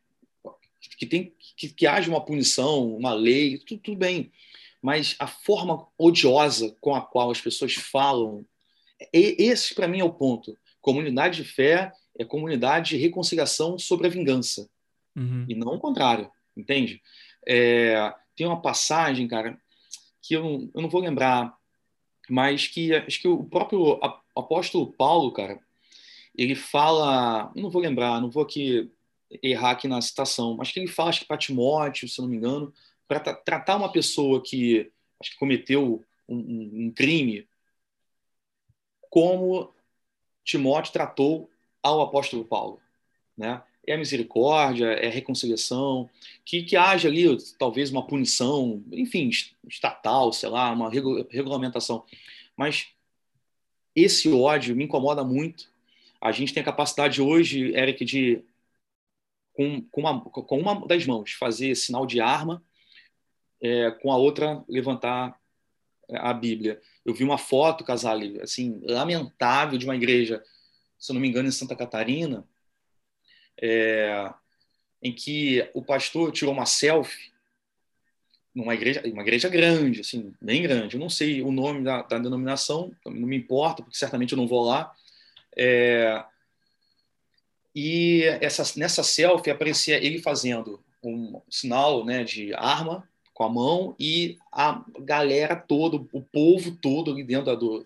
[0.80, 4.32] Que, tem, que, que haja uma punição, uma lei, tudo, tudo bem.
[4.82, 8.46] Mas a forma odiosa com a qual as pessoas falam,
[9.12, 10.58] esse para mim é o ponto.
[10.82, 14.70] Comunidade de fé é comunidade de reconciliação sobre a vingança.
[15.16, 15.46] Uhum.
[15.48, 17.02] E não o contrário, entende?
[17.46, 19.60] É, tem uma passagem, cara,
[20.22, 21.56] que eu não, eu não vou lembrar,
[22.30, 24.00] mas que acho que o próprio
[24.36, 25.60] apóstolo Paulo, cara,
[26.36, 28.92] ele fala, não vou lembrar, não vou aqui
[29.42, 32.38] errar aqui na citação, mas que ele fala, acho que para Timóteo, se não me
[32.38, 32.74] engano,
[33.08, 37.48] para tra tratar uma pessoa que acho que cometeu um, um, um crime,
[39.10, 39.74] como
[40.44, 41.50] Timóteo tratou
[41.82, 42.80] ao apóstolo Paulo,
[43.38, 43.62] né?
[43.86, 46.10] É a misericórdia, é a reconciliação,
[46.44, 47.26] que, que haja ali
[47.58, 49.30] talvez uma punição, enfim,
[49.66, 52.04] estatal, sei lá, uma regulamentação.
[52.56, 52.90] Mas
[53.96, 55.70] esse ódio me incomoda muito
[56.20, 58.44] a gente tem a capacidade hoje, Eric, de,
[59.58, 62.64] com, com, uma, com uma das mãos, fazer sinal de arma,
[63.60, 65.36] é, com a outra levantar
[66.12, 66.80] a Bíblia.
[67.04, 70.44] Eu vi uma foto, Casale, assim, lamentável de uma igreja,
[71.00, 72.48] se eu não me engano, em Santa Catarina,
[73.60, 74.32] é,
[75.02, 77.34] em que o pastor tirou uma selfie
[78.54, 80.96] numa igreja, uma igreja grande, assim, bem grande.
[80.96, 84.48] Eu não sei o nome da, da denominação, não me importa, porque certamente eu não
[84.48, 84.94] vou lá.
[85.56, 86.24] É,
[87.80, 93.96] e essa, nessa selfie aparecia ele fazendo um sinal né, de arma com a mão
[94.00, 97.86] e a galera toda, o povo todo ali dentro da, do,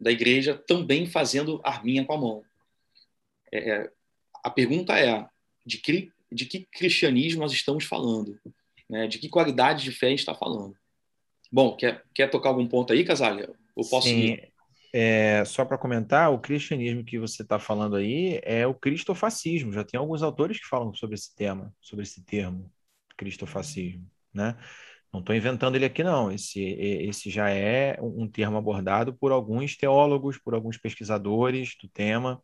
[0.00, 2.44] da igreja também fazendo arminha com a mão.
[3.52, 3.90] É, é,
[4.42, 5.24] a pergunta é:
[5.64, 8.36] de que, de que cristianismo nós estamos falando?
[8.90, 9.06] Né?
[9.06, 10.76] De que qualidade de fé a gente está falando?
[11.48, 13.48] Bom, quer, quer tocar algum ponto aí, Casalha?
[13.76, 14.32] Eu posso Sim.
[14.32, 14.51] Ir?
[14.92, 19.72] É, só para comentar, o cristianismo que você está falando aí é o cristofascismo.
[19.72, 22.70] Já tem alguns autores que falam sobre esse tema, sobre esse termo,
[23.16, 24.56] cristofascismo, né?
[25.12, 26.30] Não estou inventando ele aqui, não.
[26.32, 32.40] Esse, esse já é um termo abordado por alguns teólogos, por alguns pesquisadores do tema,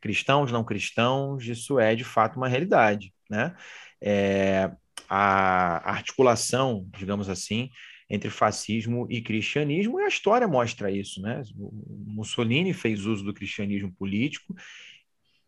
[0.00, 1.44] cristãos, não cristãos.
[1.46, 3.54] Isso é de fato uma realidade, né?
[4.00, 4.70] É,
[5.08, 7.70] a articulação, digamos assim,
[8.08, 11.20] entre fascismo e cristianismo, e a história mostra isso.
[11.20, 11.42] Né?
[11.56, 14.54] Mussolini fez uso do cristianismo político,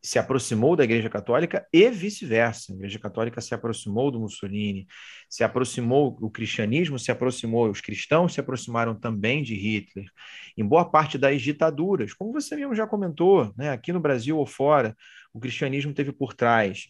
[0.03, 2.73] se aproximou da Igreja Católica e vice-versa.
[2.73, 4.87] A Igreja Católica se aproximou do Mussolini,
[5.29, 10.07] se aproximou, o cristianismo se aproximou, os cristãos se aproximaram também de Hitler.
[10.57, 13.71] Em boa parte das ditaduras, como você mesmo já comentou, né?
[13.71, 14.97] aqui no Brasil ou fora,
[15.35, 16.87] o cristianismo teve por trás.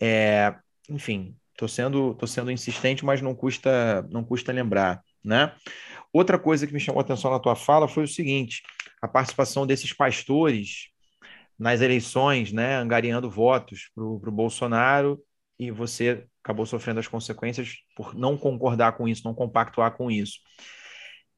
[0.00, 0.54] É,
[0.88, 5.54] enfim, Estou sendo, tô sendo insistente, mas não custa, não custa lembrar, né?
[6.12, 8.62] Outra coisa que me chamou a atenção na tua fala foi o seguinte:
[9.00, 10.88] a participação desses pastores
[11.58, 15.18] nas eleições, né, angariando votos para o Bolsonaro,
[15.58, 20.38] e você acabou sofrendo as consequências por não concordar com isso, não compactuar com isso.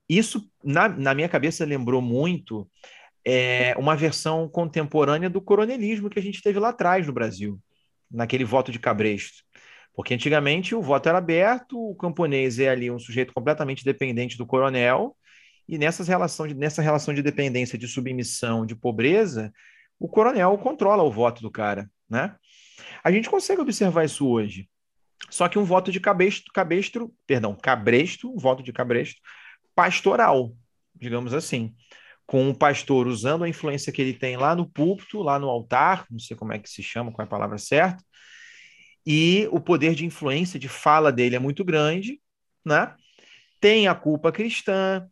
[0.08, 2.68] Isso, na, na minha cabeça, lembrou muito
[3.24, 7.60] é uma versão contemporânea do coronelismo que a gente teve lá atrás no Brasil,
[8.10, 9.44] naquele voto de cabresto.
[9.98, 14.46] Porque antigamente o voto era aberto, o camponês é ali um sujeito completamente dependente do
[14.46, 15.16] coronel,
[15.68, 15.76] e
[16.06, 19.52] relação de, nessa relação de dependência, de submissão, de pobreza,
[19.98, 22.36] o coronel controla o voto do cara, né?
[23.02, 24.68] A gente consegue observar isso hoje.
[25.30, 29.20] Só que um voto de cabestro, cabestro perdão, cabresto, um voto de cabresto
[29.74, 30.54] pastoral,
[30.94, 31.74] digamos assim,
[32.24, 36.06] com o pastor usando a influência que ele tem lá no púlpito, lá no altar,
[36.08, 38.04] não sei como é que se chama, qual é a palavra certa,
[39.10, 42.20] e o poder de influência, de fala dele é muito grande,
[42.62, 42.94] né?
[43.58, 45.08] Tem a culpa cristã,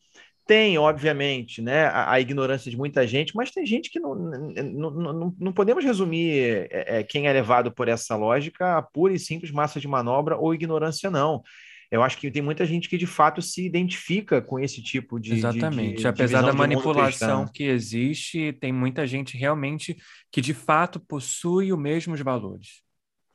[0.47, 4.90] tem, obviamente, né, a, a, ignorância de muita gente, mas tem gente que não, não,
[4.90, 9.18] não, não podemos resumir é, é, quem é levado por essa lógica a pura e
[9.18, 11.42] simples massa de manobra ou ignorância, não.
[11.90, 15.32] Eu acho que tem muita gente que de fato se identifica com esse tipo de.
[15.32, 15.97] Exatamente.
[15.97, 19.97] De, de, Apesar da manipulação que existe, tem muita gente realmente
[20.30, 22.84] que de fato possui os mesmos valores.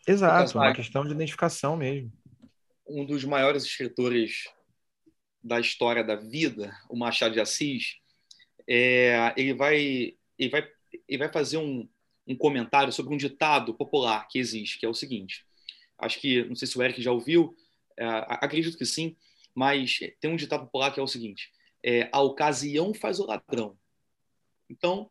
[0.07, 2.11] Exato, uma questão de identificação mesmo.
[2.87, 4.49] Um dos maiores escritores
[5.43, 7.97] da história da vida, o Machado de Assis,
[8.67, 10.67] é, ele, vai, ele, vai,
[11.07, 11.87] ele vai fazer um,
[12.27, 15.45] um comentário sobre um ditado popular que existe, que é o seguinte.
[15.97, 17.55] Acho que, não sei se o Eric já ouviu,
[17.97, 19.15] é, acredito que sim,
[19.53, 21.51] mas tem um ditado popular que é o seguinte:
[21.83, 23.77] é, a ocasião faz o ladrão.
[24.69, 25.09] Então,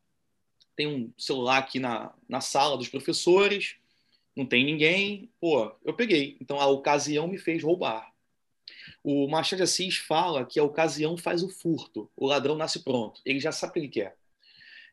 [0.75, 3.77] tem um celular aqui na, na sala dos professores,
[4.41, 6.39] não tem ninguém, pô, eu peguei.
[6.41, 8.11] Então a ocasião me fez roubar.
[9.05, 13.21] O Machado de Assis fala que a ocasião faz o furto, o ladrão nasce pronto,
[13.25, 14.17] ele já sabe o que ele quer.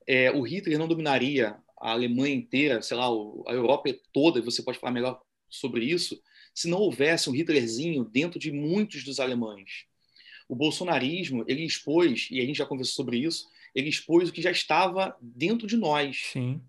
[0.05, 4.79] É, o Hitler não dominaria a Alemanha inteira, sei lá, a Europa toda, você pode
[4.79, 6.21] falar melhor sobre isso,
[6.53, 9.85] se não houvesse um Hitlerzinho dentro de muitos dos alemães.
[10.49, 14.41] O bolsonarismo, ele expôs, e a gente já conversou sobre isso, ele expôs o que
[14.41, 16.61] já estava dentro de nós, Sim.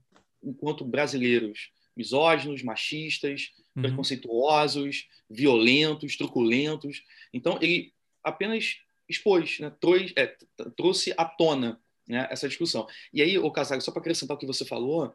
[0.43, 3.83] enquanto brasileiros misóginos, machistas, uhum.
[3.83, 7.03] preconceituosos, violentos, truculentos.
[7.35, 7.93] Então, ele
[8.23, 8.79] apenas
[9.09, 9.73] expôs, né?
[9.81, 10.37] trouxe, é,
[10.77, 12.29] trouxe à tona né?
[12.31, 12.87] essa discussão.
[13.13, 15.13] E aí, o Casago, só para acrescentar o que você falou,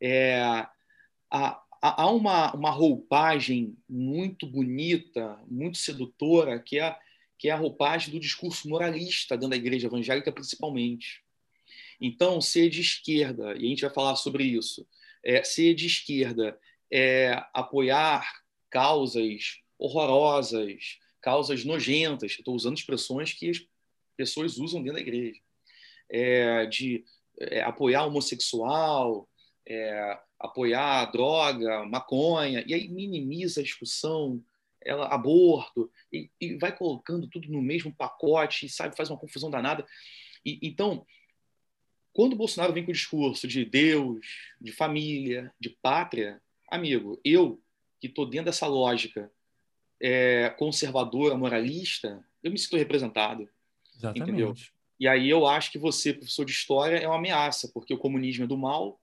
[0.00, 0.40] é,
[1.30, 6.98] há, há uma, uma roupagem muito bonita, muito sedutora, que é,
[7.38, 11.22] que é a roupagem do discurso moralista dentro da igreja evangélica, principalmente.
[12.00, 14.86] Então, ser de esquerda, e a gente vai falar sobre isso,
[15.26, 16.56] é, ser de esquerda
[16.88, 18.32] é apoiar
[18.70, 22.36] causas horrorosas, causas nojentas.
[22.38, 23.58] Estou usando expressões que as
[24.16, 25.40] pessoas usam dentro da igreja.
[26.08, 27.04] É, de
[27.40, 29.28] é, apoiar homossexual,
[29.68, 34.40] é, apoiar droga, maconha, e aí minimiza a discussão,
[34.80, 39.84] ela aborto, e, e, vai colocando tudo no mesmo pacote, sabe, faz uma confusão danada.
[40.44, 41.04] E, então,
[42.16, 44.26] quando o Bolsonaro vem com o discurso de Deus,
[44.58, 47.60] de família, de pátria, amigo, eu
[48.00, 49.30] que estou dentro dessa lógica
[50.00, 53.46] é, conservadora, moralista, eu me sinto representado.
[53.94, 54.30] Exatamente.
[54.30, 54.54] Entendeu?
[54.98, 58.44] E aí eu acho que você, professor de história, é uma ameaça, porque o comunismo
[58.44, 58.98] é do mal,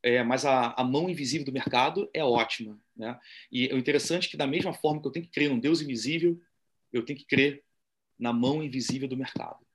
[0.00, 2.78] é, mas a, a, mão invisível do mercado é ótima.
[2.94, 3.18] Né?
[3.50, 5.80] E o interessante é que, da mesma forma que eu tenho que crer num Deus
[5.80, 6.40] invisível,
[6.92, 7.64] eu tenho que crer
[8.16, 9.65] na mão invisível do mercado.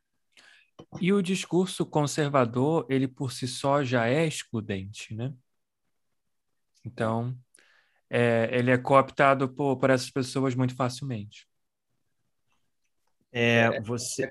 [0.99, 5.33] E o discurso conservador, ele por si só já é excludente, né?
[6.85, 7.37] Então,
[8.09, 11.47] é, ele é cooptado por, por essas pessoas muito facilmente.
[13.31, 14.29] É, é você,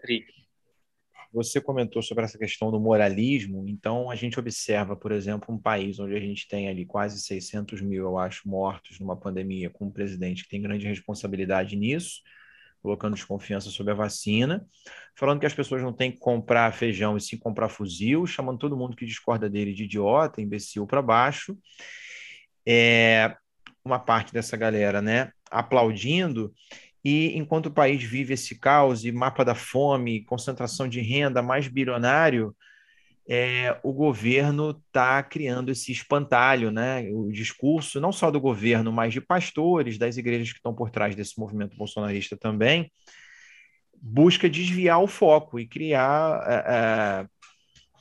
[1.33, 5.99] você comentou sobre essa questão do moralismo, então a gente observa, por exemplo, um país
[5.99, 9.91] onde a gente tem ali quase 600 mil, eu acho, mortos numa pandemia, com um
[9.91, 12.21] presidente que tem grande responsabilidade nisso,
[12.83, 14.67] colocando desconfiança sobre a vacina,
[15.15, 18.77] falando que as pessoas não têm que comprar feijão e sim comprar fuzil, chamando todo
[18.77, 21.57] mundo que discorda dele de idiota, imbecil para baixo.
[22.67, 23.35] É,
[23.85, 26.53] uma parte dessa galera, né, aplaudindo,
[27.05, 31.67] e enquanto o país vive esse caos e mapa da fome, concentração de renda, mais
[31.67, 32.55] bilionário,
[33.33, 37.09] é, o governo está criando esse espantalho, né?
[37.13, 41.15] O discurso, não só do governo, mas de pastores, das igrejas que estão por trás
[41.15, 42.91] desse movimento bolsonarista também,
[44.03, 47.27] busca desviar o foco e criar é, é,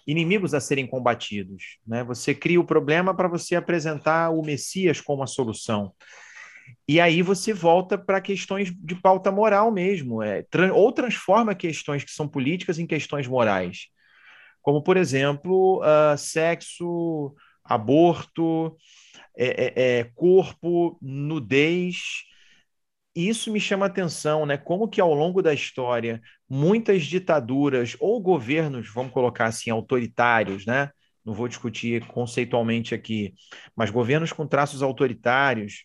[0.08, 1.78] inimigos a serem combatidos.
[1.86, 2.04] Né?
[2.06, 5.94] Você cria o problema para você apresentar o Messias como a solução.
[6.88, 12.12] E aí você volta para questões de pauta moral mesmo, é, ou transforma questões que
[12.12, 13.90] são políticas em questões morais
[14.70, 18.78] como, por exemplo, uh, sexo, aborto,
[19.36, 22.24] é, é, é, corpo, nudez.
[23.16, 24.58] Isso me chama atenção, né?
[24.58, 30.92] Como que ao longo da história muitas ditaduras ou governos, vamos colocar assim, autoritários, né?
[31.26, 33.34] Não vou discutir conceitualmente aqui,
[33.76, 35.84] mas governos com traços autoritários,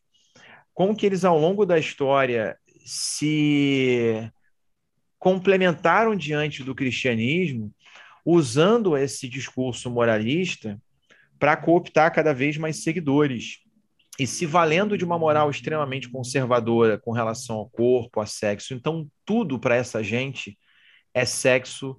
[0.74, 2.54] como que eles ao longo da história
[2.84, 4.30] se
[5.18, 7.72] complementaram diante do cristianismo,
[8.24, 10.80] usando esse discurso moralista
[11.38, 13.58] para cooptar cada vez mais seguidores
[14.18, 18.72] e se valendo de uma moral extremamente conservadora com relação ao corpo, a sexo.
[18.72, 20.56] Então, tudo para essa gente
[21.12, 21.98] é sexo,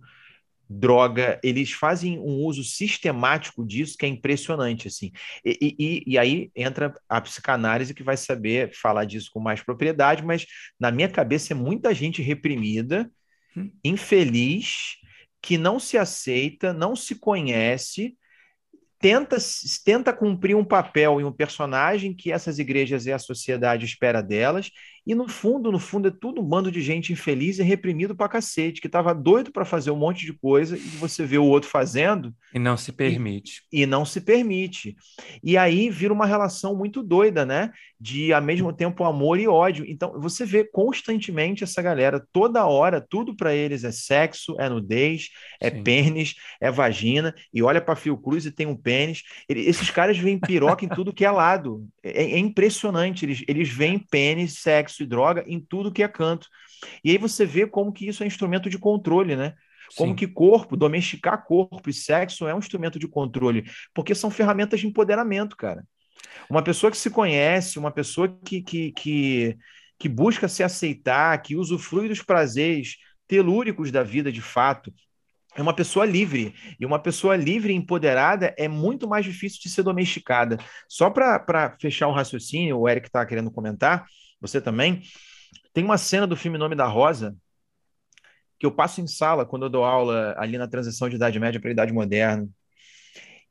[0.70, 1.40] droga.
[1.44, 5.12] Eles fazem um uso sistemático disso que é impressionante, assim.
[5.44, 10.24] E, e, e aí entra a psicanálise que vai saber falar disso com mais propriedade,
[10.24, 10.46] mas
[10.80, 13.12] na minha cabeça é muita gente reprimida,
[13.56, 13.70] hum.
[13.84, 14.96] infeliz,
[15.46, 18.18] que não se aceita, não se conhece
[19.00, 19.38] tenta,
[19.84, 24.72] tenta cumprir um papel e um personagem que essas igrejas e a sociedade espera delas,
[25.06, 28.28] e no fundo, no fundo, é tudo um bando de gente infeliz e reprimido pra
[28.28, 31.70] cacete, que tava doido para fazer um monte de coisa, e você vê o outro
[31.70, 32.34] fazendo.
[32.52, 33.62] E não se permite.
[33.72, 34.96] E, e não se permite.
[35.44, 37.72] E aí vira uma relação muito doida, né?
[38.02, 39.86] De, ao mesmo tempo, amor e ódio.
[39.88, 45.30] Então, você vê constantemente essa galera, toda hora, tudo para eles é sexo, é nudez,
[45.62, 45.84] é Sim.
[45.84, 49.22] pênis, é vagina, e olha para Fiocruz e tem um pênis.
[49.48, 51.88] Ele, esses caras veem piroca em tudo que é lado.
[52.04, 53.24] É, é impressionante.
[53.24, 56.48] Eles, eles veem pênis, sexo, sexo e droga em tudo que é canto.
[57.04, 59.54] E aí você vê como que isso é instrumento de controle, né?
[59.96, 60.16] Como Sim.
[60.16, 64.88] que corpo, domesticar corpo e sexo é um instrumento de controle, porque são ferramentas de
[64.88, 65.84] empoderamento, cara.
[66.50, 69.58] Uma pessoa que se conhece, uma pessoa que, que, que,
[70.00, 72.96] que busca se aceitar, que usufrui dos prazeres
[73.28, 74.92] telúricos da vida de fato,
[75.56, 76.54] é uma pessoa livre.
[76.80, 80.58] E uma pessoa livre e empoderada é muito mais difícil de ser domesticada.
[80.90, 84.06] Só para fechar o raciocínio, o Eric está querendo comentar,
[84.40, 85.02] você também.
[85.74, 87.36] Tem uma cena do filme Nome da Rosa
[88.58, 91.60] que eu passo em sala quando eu dou aula ali na transição de Idade Média
[91.60, 92.48] para Idade Moderna.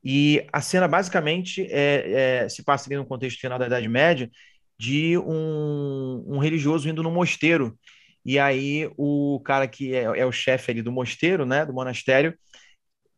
[0.02, 4.30] E a cena basicamente é, é, se passa ali no contexto final da Idade Média
[4.78, 7.78] de um, um religioso indo no mosteiro.
[8.24, 12.36] E aí o cara que é, é o chefe ali do mosteiro, né, do monastério,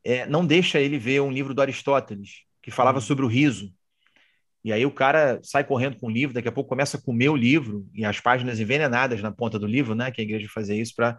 [0.04, 3.04] é, não deixa ele ver um livro do Aristóteles que falava uhum.
[3.04, 3.72] sobre o riso.
[4.66, 7.28] E aí o cara sai correndo com o livro, daqui a pouco começa a comer
[7.28, 10.10] o livro e as páginas envenenadas na ponta do livro, né?
[10.10, 11.16] Que a igreja fazia isso para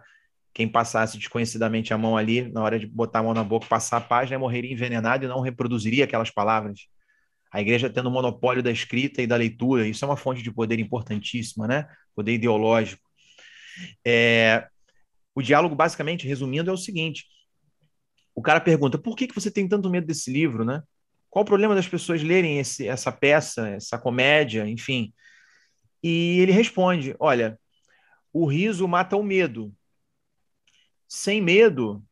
[0.52, 3.96] quem passasse desconhecidamente a mão ali, na hora de botar a mão na boca, passar
[3.96, 6.88] a página, morreria envenenado e não reproduziria aquelas palavras.
[7.50, 10.52] A igreja tendo o monopólio da escrita e da leitura, isso é uma fonte de
[10.52, 11.88] poder importantíssima, né?
[12.14, 13.08] Poder ideológico.
[14.06, 14.68] É...
[15.34, 17.24] O diálogo, basicamente, resumindo, é o seguinte:
[18.34, 20.82] o cara pergunta, por que, que você tem tanto medo desse livro, né?
[21.38, 25.14] Qual o problema das pessoas lerem esse, essa peça, essa comédia, enfim?
[26.02, 27.56] E ele responde: Olha,
[28.32, 29.72] o riso mata o medo.
[31.06, 32.04] Sem medo,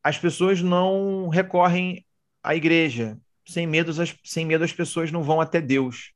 [0.00, 2.06] as pessoas não recorrem
[2.40, 3.18] à igreja.
[3.44, 6.12] Sem medo, as, sem medo, as pessoas não vão até Deus.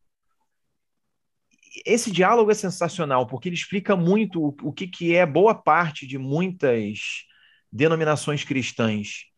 [1.84, 6.06] Esse diálogo é sensacional, porque ele explica muito o, o que, que é boa parte
[6.06, 7.24] de muitas
[7.72, 9.31] denominações cristãs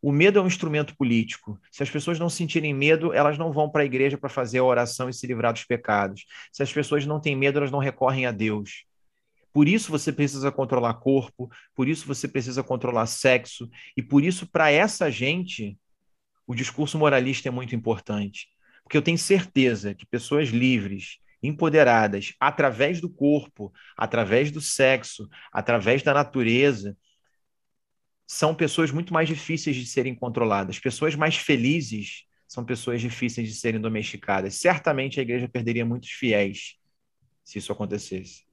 [0.00, 1.58] o medo é um instrumento político.
[1.70, 4.64] Se as pessoas não sentirem medo, elas não vão para a igreja para fazer a
[4.64, 6.24] oração e se livrar dos pecados.
[6.52, 8.84] Se as pessoas não têm medo, elas não recorrem a Deus.
[9.52, 14.46] Por isso você precisa controlar corpo, por isso você precisa controlar sexo, e por isso,
[14.46, 15.76] para essa gente,
[16.46, 18.46] o discurso moralista é muito importante.
[18.84, 26.02] Porque eu tenho certeza que pessoas livres, empoderadas, através do corpo, através do sexo, através
[26.02, 26.96] da natureza,
[28.30, 30.78] são pessoas muito mais difíceis de serem controladas.
[30.78, 34.56] Pessoas mais felizes são pessoas difíceis de serem domesticadas.
[34.56, 36.76] Certamente a igreja perderia muitos fiéis
[37.42, 38.46] se isso acontecesse.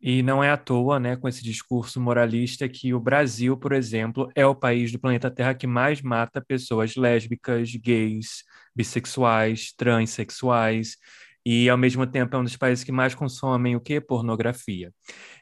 [0.00, 4.30] E não é à toa, né, com esse discurso moralista, que o Brasil, por exemplo,
[4.36, 10.96] é o país do planeta Terra que mais mata pessoas lésbicas, gays, bissexuais, transexuais
[11.44, 14.00] e ao mesmo tempo é um dos países que mais consomem o que?
[14.00, 14.92] Pornografia.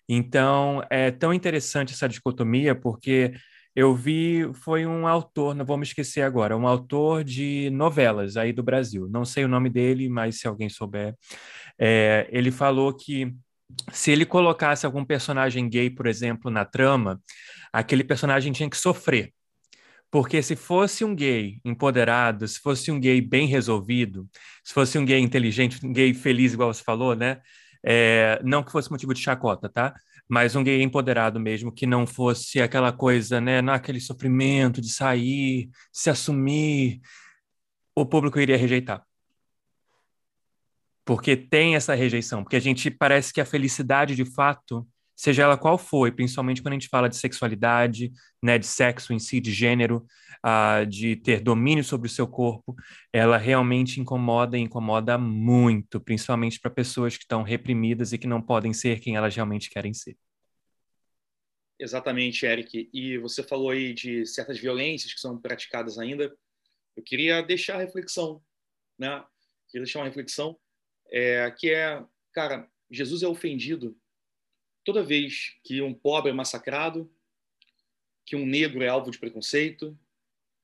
[0.08, 3.32] Então, é tão interessante essa dicotomia, porque
[3.74, 8.52] eu vi, foi um autor, não vou me esquecer agora, um autor de novelas aí
[8.52, 9.08] do Brasil.
[9.10, 11.14] Não sei o nome dele, mas se alguém souber.
[11.78, 13.32] É, ele falou que
[13.92, 17.20] se ele colocasse algum personagem gay, por exemplo, na trama,
[17.72, 19.32] aquele personagem tinha que sofrer.
[20.10, 24.28] Porque se fosse um gay empoderado, se fosse um gay bem resolvido,
[24.64, 27.40] se fosse um gay inteligente, um gay feliz, igual você falou, né?
[27.84, 29.94] É, não que fosse motivo de chacota, tá?
[30.28, 33.62] Mas um gay empoderado mesmo, que não fosse aquela coisa, né?
[33.62, 37.00] Naquele sofrimento de sair, se assumir,
[37.94, 39.04] o público iria rejeitar.
[41.04, 44.86] Porque tem essa rejeição, porque a gente parece que a felicidade de fato
[45.20, 48.10] seja ela qual for, principalmente quando a gente fala de sexualidade,
[48.42, 50.06] né, de sexo em si, de gênero,
[50.42, 52.74] uh, de ter domínio sobre o seu corpo,
[53.12, 58.40] ela realmente incomoda e incomoda muito, principalmente para pessoas que estão reprimidas e que não
[58.40, 60.16] podem ser quem elas realmente querem ser.
[61.78, 62.88] Exatamente, Eric.
[62.90, 66.34] E você falou aí de certas violências que são praticadas ainda.
[66.96, 68.42] Eu queria deixar a reflexão,
[68.98, 69.22] né?
[69.68, 70.58] Queria deixar uma reflexão
[71.12, 72.02] é, que é,
[72.32, 73.94] cara, Jesus é ofendido
[74.92, 77.08] toda vez que um pobre é massacrado,
[78.26, 79.96] que um negro é alvo de preconceito,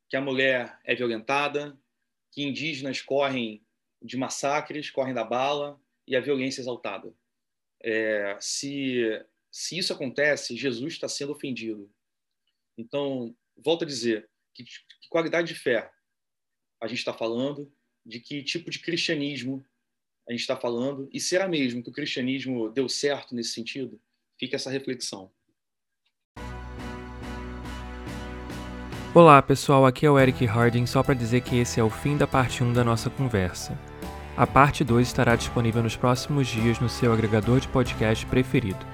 [0.08, 1.78] que a mulher é violentada,
[2.32, 3.64] que indígenas correm
[4.02, 7.14] de massacres, correm da bala e a violência exaltada.
[7.80, 9.00] É, se,
[9.48, 11.88] se isso acontece, Jesus está sendo ofendido.
[12.76, 15.88] Então, volto a dizer, que, que qualidade de fé
[16.80, 17.72] a gente está falando,
[18.04, 19.64] de que tipo de cristianismo
[20.28, 24.00] a gente está falando, e será mesmo que o cristianismo deu certo nesse sentido?
[24.38, 25.30] Fica essa reflexão.
[29.14, 32.18] Olá pessoal, aqui é o Eric Harding, só para dizer que esse é o fim
[32.18, 33.78] da parte 1 da nossa conversa.
[34.36, 38.84] A parte 2 estará disponível nos próximos dias no seu agregador de podcast preferido.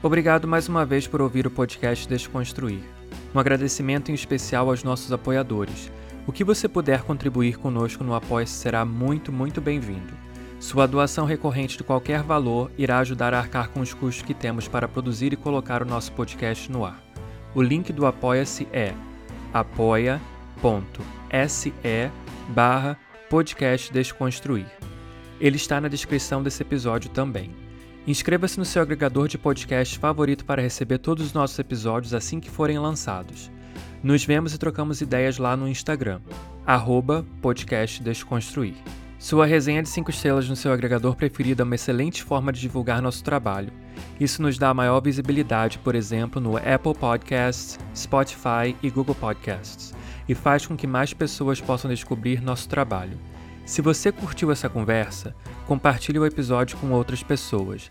[0.00, 2.84] Obrigado mais uma vez por ouvir o podcast Desconstruir.
[3.34, 5.90] Um agradecimento em especial aos nossos apoiadores.
[6.26, 10.12] O que você puder contribuir conosco no apoia será muito, muito bem-vindo.
[10.58, 14.66] Sua doação recorrente de qualquer valor irá ajudar a arcar com os custos que temos
[14.66, 17.00] para produzir e colocar o nosso podcast no ar.
[17.54, 18.92] O link do Apoia-se é
[19.52, 20.20] apoia.se
[22.48, 22.98] barra
[23.30, 24.66] podcast Desconstruir.
[25.40, 27.54] Ele está na descrição desse episódio também.
[28.04, 32.50] Inscreva-se no seu agregador de podcast favorito para receber todos os nossos episódios assim que
[32.50, 33.50] forem lançados.
[34.06, 36.20] Nos vemos e trocamos ideias lá no Instagram,
[36.64, 38.76] arroba podcast Desconstruir.
[39.18, 43.02] Sua resenha de 5 estrelas no seu agregador preferido é uma excelente forma de divulgar
[43.02, 43.72] nosso trabalho.
[44.20, 49.92] Isso nos dá maior visibilidade, por exemplo, no Apple Podcasts, Spotify e Google Podcasts,
[50.28, 53.18] e faz com que mais pessoas possam descobrir nosso trabalho.
[53.64, 55.34] Se você curtiu essa conversa,
[55.66, 57.90] compartilhe o episódio com outras pessoas.